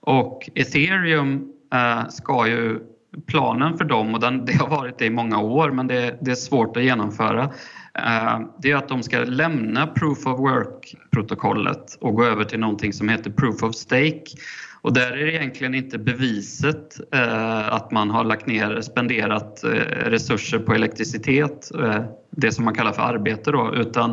och 0.00 0.50
ethereum 0.54 1.52
uh, 1.74 2.08
ska 2.08 2.48
ju 2.48 2.80
planen 3.26 3.78
för 3.78 3.84
dem, 3.84 4.14
och 4.14 4.20
den, 4.20 4.44
det 4.46 4.52
har 4.52 4.68
varit 4.68 4.98
det 4.98 5.04
i 5.06 5.10
många 5.10 5.38
år 5.38 5.70
men 5.70 5.86
det, 5.86 6.18
det 6.20 6.30
är 6.30 6.34
svårt 6.34 6.76
att 6.76 6.82
genomföra, 6.82 7.44
uh, 7.44 8.40
det 8.58 8.70
är 8.70 8.76
att 8.76 8.88
de 8.88 9.02
ska 9.02 9.18
lämna 9.18 9.86
proof 9.86 10.26
of 10.26 10.38
work-protokollet 10.38 11.96
och 12.00 12.14
gå 12.14 12.24
över 12.24 12.44
till 12.44 12.58
någonting 12.60 12.92
som 12.92 13.08
heter 13.08 13.30
proof 13.30 13.62
of 13.62 13.74
stake. 13.74 14.24
Och 14.86 14.92
där 14.92 15.12
är 15.12 15.26
det 15.26 15.32
egentligen 15.34 15.74
inte 15.74 15.98
beviset 15.98 17.00
eh, 17.14 17.72
att 17.72 17.90
man 17.90 18.10
har 18.10 18.24
lagt 18.24 18.46
ner, 18.46 18.80
spenderat 18.80 19.64
eh, 19.64 19.70
resurser 20.10 20.58
på 20.58 20.74
elektricitet, 20.74 21.70
eh, 21.74 22.04
det 22.30 22.52
som 22.52 22.64
man 22.64 22.74
kallar 22.74 22.92
för 22.92 23.02
arbete 23.02 23.50
då, 23.50 23.74
utan 23.74 24.10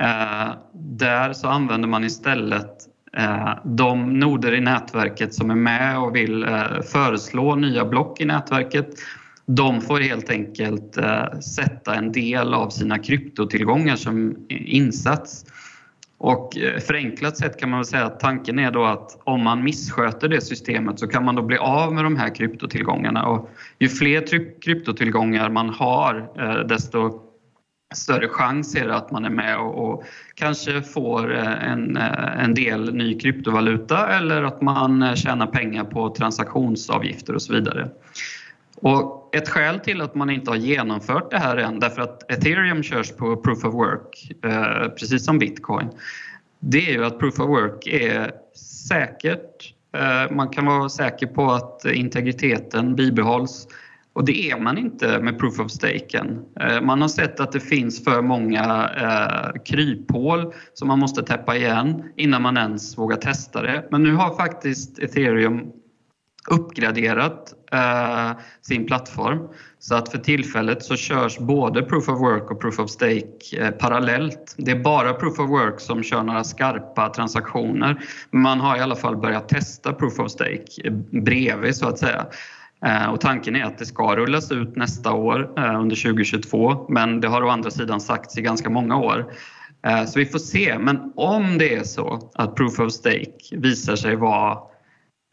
eh, 0.00 0.54
där 0.74 1.32
så 1.32 1.48
använder 1.48 1.88
man 1.88 2.04
istället 2.04 2.70
eh, 3.16 3.50
de 3.64 4.18
noder 4.18 4.54
i 4.54 4.60
nätverket 4.60 5.34
som 5.34 5.50
är 5.50 5.54
med 5.54 5.98
och 5.98 6.16
vill 6.16 6.42
eh, 6.42 6.82
föreslå 6.92 7.54
nya 7.54 7.84
block 7.84 8.20
i 8.20 8.24
nätverket. 8.24 8.88
De 9.46 9.80
får 9.80 10.00
helt 10.00 10.30
enkelt 10.30 10.96
eh, 10.96 11.38
sätta 11.40 11.94
en 11.94 12.12
del 12.12 12.54
av 12.54 12.70
sina 12.70 12.98
kryptotillgångar 12.98 13.96
som 13.96 14.46
insats. 14.48 15.44
Och 16.18 16.56
eh, 16.56 16.80
förenklat 16.80 17.36
sett 17.36 17.60
kan 17.60 17.70
man 17.70 17.78
väl 17.78 17.86
säga 17.86 18.04
att 18.04 18.20
tanken 18.20 18.58
är 18.58 18.70
då 18.70 18.84
att 18.84 19.18
om 19.24 19.42
man 19.42 19.64
missköter 19.64 20.28
det 20.28 20.40
systemet 20.40 20.98
så 20.98 21.08
kan 21.08 21.24
man 21.24 21.34
då 21.34 21.42
bli 21.42 21.56
av 21.56 21.94
med 21.94 22.04
de 22.04 22.16
här 22.16 22.34
kryptotillgångarna. 22.34 23.26
Och 23.26 23.50
ju 23.78 23.88
fler 23.88 24.24
kryptotillgångar 24.60 25.50
man 25.50 25.68
har 25.68 26.30
eh, 26.38 26.66
desto 26.66 27.20
större 27.94 28.28
chans 28.28 28.76
är 28.76 28.88
det 28.88 28.94
att 28.94 29.10
man 29.10 29.24
är 29.24 29.30
med 29.30 29.58
och, 29.58 29.88
och 29.88 30.04
kanske 30.34 30.82
får 30.82 31.36
eh, 31.36 31.72
en, 31.72 31.96
en 32.38 32.54
del 32.54 32.94
ny 32.94 33.18
kryptovaluta 33.18 34.08
eller 34.08 34.42
att 34.42 34.62
man 34.62 35.16
tjänar 35.16 35.46
pengar 35.46 35.84
på 35.84 36.14
transaktionsavgifter 36.14 37.34
och 37.34 37.42
så 37.42 37.52
vidare. 37.52 37.88
Och 38.76 39.25
ett 39.36 39.48
skäl 39.48 39.80
till 39.80 40.00
att 40.00 40.14
man 40.14 40.30
inte 40.30 40.50
har 40.50 40.56
genomfört 40.56 41.30
det 41.30 41.38
här 41.38 41.56
än, 41.56 41.80
därför 41.80 42.02
att 42.02 42.30
ethereum 42.30 42.82
körs 42.82 43.12
på 43.12 43.36
proof 43.36 43.64
of 43.64 43.74
work, 43.74 44.32
eh, 44.44 44.88
precis 44.88 45.24
som 45.24 45.38
bitcoin, 45.38 45.88
det 46.60 46.88
är 46.88 46.92
ju 46.92 47.04
att 47.04 47.18
proof 47.18 47.40
of 47.40 47.48
work 47.48 47.86
är 47.86 48.32
säkert. 48.88 49.74
Eh, 49.96 50.36
man 50.36 50.48
kan 50.48 50.66
vara 50.66 50.88
säker 50.88 51.26
på 51.26 51.52
att 51.52 51.84
integriteten 51.84 52.96
bibehålls 52.96 53.68
och 54.16 54.24
det 54.24 54.50
är 54.50 54.60
man 54.60 54.78
inte 54.78 55.18
med 55.18 55.38
proof 55.38 55.60
of 55.60 55.70
staken. 55.70 56.44
Eh, 56.60 56.80
man 56.80 57.00
har 57.00 57.08
sett 57.08 57.40
att 57.40 57.52
det 57.52 57.60
finns 57.60 58.04
för 58.04 58.22
många 58.22 58.90
eh, 59.00 59.62
kryphål 59.62 60.52
som 60.74 60.88
man 60.88 60.98
måste 60.98 61.22
täppa 61.22 61.56
igen 61.56 62.02
innan 62.16 62.42
man 62.42 62.56
ens 62.56 62.98
vågar 62.98 63.16
testa 63.16 63.62
det. 63.62 63.88
Men 63.90 64.02
nu 64.02 64.14
har 64.14 64.36
faktiskt 64.36 64.98
ethereum 64.98 65.72
uppgraderat 66.46 67.54
eh, 67.72 68.30
sin 68.62 68.86
plattform. 68.86 69.48
Så 69.78 69.94
att 69.94 70.08
för 70.08 70.18
tillfället 70.18 70.82
så 70.82 70.96
körs 70.96 71.38
både 71.38 71.82
Proof 71.82 72.08
of 72.08 72.20
Work 72.20 72.50
och 72.50 72.60
Proof 72.60 72.78
of 72.78 72.90
Stake 72.90 73.58
eh, 73.58 73.70
parallellt. 73.70 74.54
Det 74.56 74.70
är 74.70 74.78
bara 74.78 75.12
Proof 75.12 75.38
of 75.38 75.50
Work 75.50 75.80
som 75.80 76.02
kör 76.02 76.22
några 76.22 76.44
skarpa 76.44 77.08
transaktioner. 77.08 78.00
Man 78.30 78.60
har 78.60 78.76
i 78.76 78.80
alla 78.80 78.96
fall 78.96 79.16
börjat 79.16 79.48
testa 79.48 79.92
Proof 79.92 80.18
of 80.18 80.30
Stake 80.30 80.64
eh, 80.84 80.92
bredvid 81.22 81.76
så 81.76 81.88
att 81.88 81.98
säga. 81.98 82.26
Eh, 82.86 83.06
och 83.06 83.20
tanken 83.20 83.56
är 83.56 83.64
att 83.64 83.78
det 83.78 83.86
ska 83.86 84.16
rullas 84.16 84.52
ut 84.52 84.76
nästa 84.76 85.12
år 85.12 85.52
eh, 85.58 85.80
under 85.80 85.96
2022 85.96 86.86
men 86.88 87.20
det 87.20 87.28
har 87.28 87.42
å 87.42 87.48
andra 87.48 87.70
sidan 87.70 88.00
sagts 88.00 88.38
i 88.38 88.42
ganska 88.42 88.70
många 88.70 88.96
år. 88.96 89.32
Eh, 89.86 90.04
så 90.04 90.18
vi 90.18 90.26
får 90.26 90.38
se. 90.38 90.78
Men 90.78 91.12
om 91.16 91.58
det 91.58 91.74
är 91.74 91.84
så 91.84 92.30
att 92.34 92.54
Proof 92.54 92.80
of 92.80 92.92
Stake 92.92 93.32
visar 93.52 93.96
sig 93.96 94.16
vara 94.16 94.58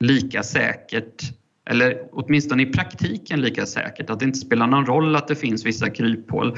lika 0.03 0.43
säkert 0.43 1.33
eller 1.69 1.97
åtminstone 2.11 2.63
i 2.63 2.65
praktiken 2.65 3.41
lika 3.41 3.65
säkert, 3.65 4.09
att 4.09 4.19
det 4.19 4.25
inte 4.25 4.39
spelar 4.39 4.67
någon 4.67 4.85
roll 4.85 5.15
att 5.15 5.27
det 5.27 5.35
finns 5.35 5.65
vissa 5.65 5.89
kryphål. 5.89 6.55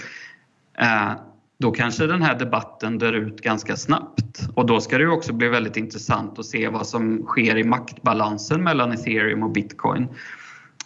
Eh, 0.77 1.11
då 1.59 1.71
kanske 1.71 2.07
den 2.07 2.21
här 2.21 2.39
debatten 2.39 2.97
dör 2.97 3.13
ut 3.13 3.41
ganska 3.41 3.75
snabbt 3.75 4.49
och 4.55 4.65
då 4.65 4.81
ska 4.81 4.97
det 4.97 5.07
också 5.07 5.33
bli 5.33 5.47
väldigt 5.47 5.77
intressant 5.77 6.39
att 6.39 6.45
se 6.45 6.69
vad 6.69 6.87
som 6.87 7.23
sker 7.23 7.57
i 7.57 7.63
maktbalansen 7.63 8.63
mellan 8.63 8.91
ethereum 8.91 9.43
och 9.43 9.51
bitcoin. 9.51 10.07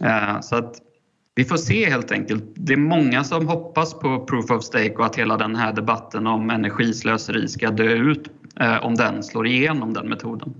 Eh, 0.02 0.39
så 0.41 0.56
att 0.56 0.76
vi 1.36 1.45
får 1.45 1.58
se 1.58 1.89
helt 1.89 2.12
enkelt. 2.12 2.43
Det 2.56 2.74
är 2.74 2.78
många 2.78 3.24
som 3.24 3.48
hoppas 3.48 3.93
på 3.93 4.26
proof 4.26 4.52
of 4.52 4.63
stake 4.63 4.95
och 4.95 5.06
att 5.06 5.15
hela 5.15 5.38
den 5.38 5.56
här 5.56 5.74
debatten 5.74 6.28
om 6.28 6.50
energislöseri 6.50 7.48
ska 7.48 7.72
dö 7.72 7.93
ut 7.93 8.30
eh, 8.60 8.86
om 8.86 8.95
den 8.95 9.24
slår 9.24 9.48
igenom 9.48 9.93
den 9.93 10.10
metoden. 10.10 10.54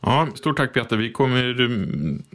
Ja, 0.00 0.28
stort 0.34 0.56
tack 0.56 0.74
Peter. 0.74 0.96
Vi 0.96 1.12
kommer 1.12 1.54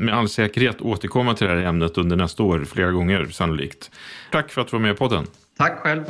med 0.02 0.16
all 0.16 0.30
säkerhet 0.30 0.82
återkomma 0.82 1.34
till 1.34 1.48
det 1.48 1.54
här 1.54 1.62
ämnet 1.62 1.98
under 1.98 2.16
nästa 2.16 2.44
år, 2.44 2.66
flera 2.66 2.92
gånger 2.92 3.26
sannolikt. 3.26 3.92
Tack 4.32 4.52
för 4.52 4.62
att 4.62 4.68
du 4.68 4.72
var 4.72 4.82
med 4.82 4.92
i 4.92 4.98
podden. 4.98 5.28
Tack 5.58 5.80
själv. 5.80 6.04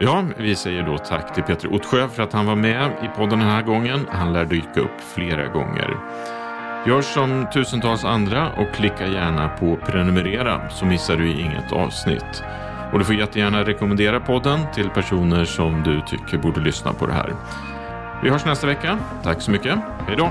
Ja, 0.00 0.24
vi 0.38 0.56
säger 0.56 0.82
då 0.82 0.98
tack 0.98 1.34
till 1.34 1.42
Peter 1.42 1.72
Ottsjö 1.74 2.08
för 2.08 2.22
att 2.22 2.32
han 2.32 2.46
var 2.46 2.56
med 2.56 2.90
i 3.04 3.08
podden 3.16 3.38
den 3.38 3.48
här 3.48 3.62
gången. 3.62 4.06
Han 4.10 4.32
lär 4.32 4.44
dyka 4.44 4.80
upp 4.80 5.00
flera 5.14 5.48
gånger. 5.48 5.96
Gör 6.86 7.02
som 7.02 7.46
tusentals 7.52 8.04
andra 8.04 8.52
och 8.52 8.74
klicka 8.74 9.06
gärna 9.06 9.48
på 9.48 9.76
prenumerera 9.76 10.70
så 10.70 10.84
missar 10.86 11.16
du 11.16 11.30
inget 11.30 11.72
avsnitt. 11.72 12.42
Och 12.94 13.00
du 13.00 13.04
får 13.04 13.14
jättegärna 13.14 13.64
rekommendera 13.64 14.20
podden 14.20 14.60
till 14.74 14.90
personer 14.90 15.44
som 15.44 15.82
du 15.82 16.00
tycker 16.00 16.38
borde 16.38 16.60
lyssna 16.60 16.92
på 16.92 17.06
det 17.06 17.12
här. 17.12 17.34
Vi 18.22 18.30
hörs 18.30 18.44
nästa 18.44 18.66
vecka. 18.66 18.98
Tack 19.22 19.42
så 19.42 19.50
mycket. 19.50 19.78
Hej 20.06 20.16
då! 20.16 20.30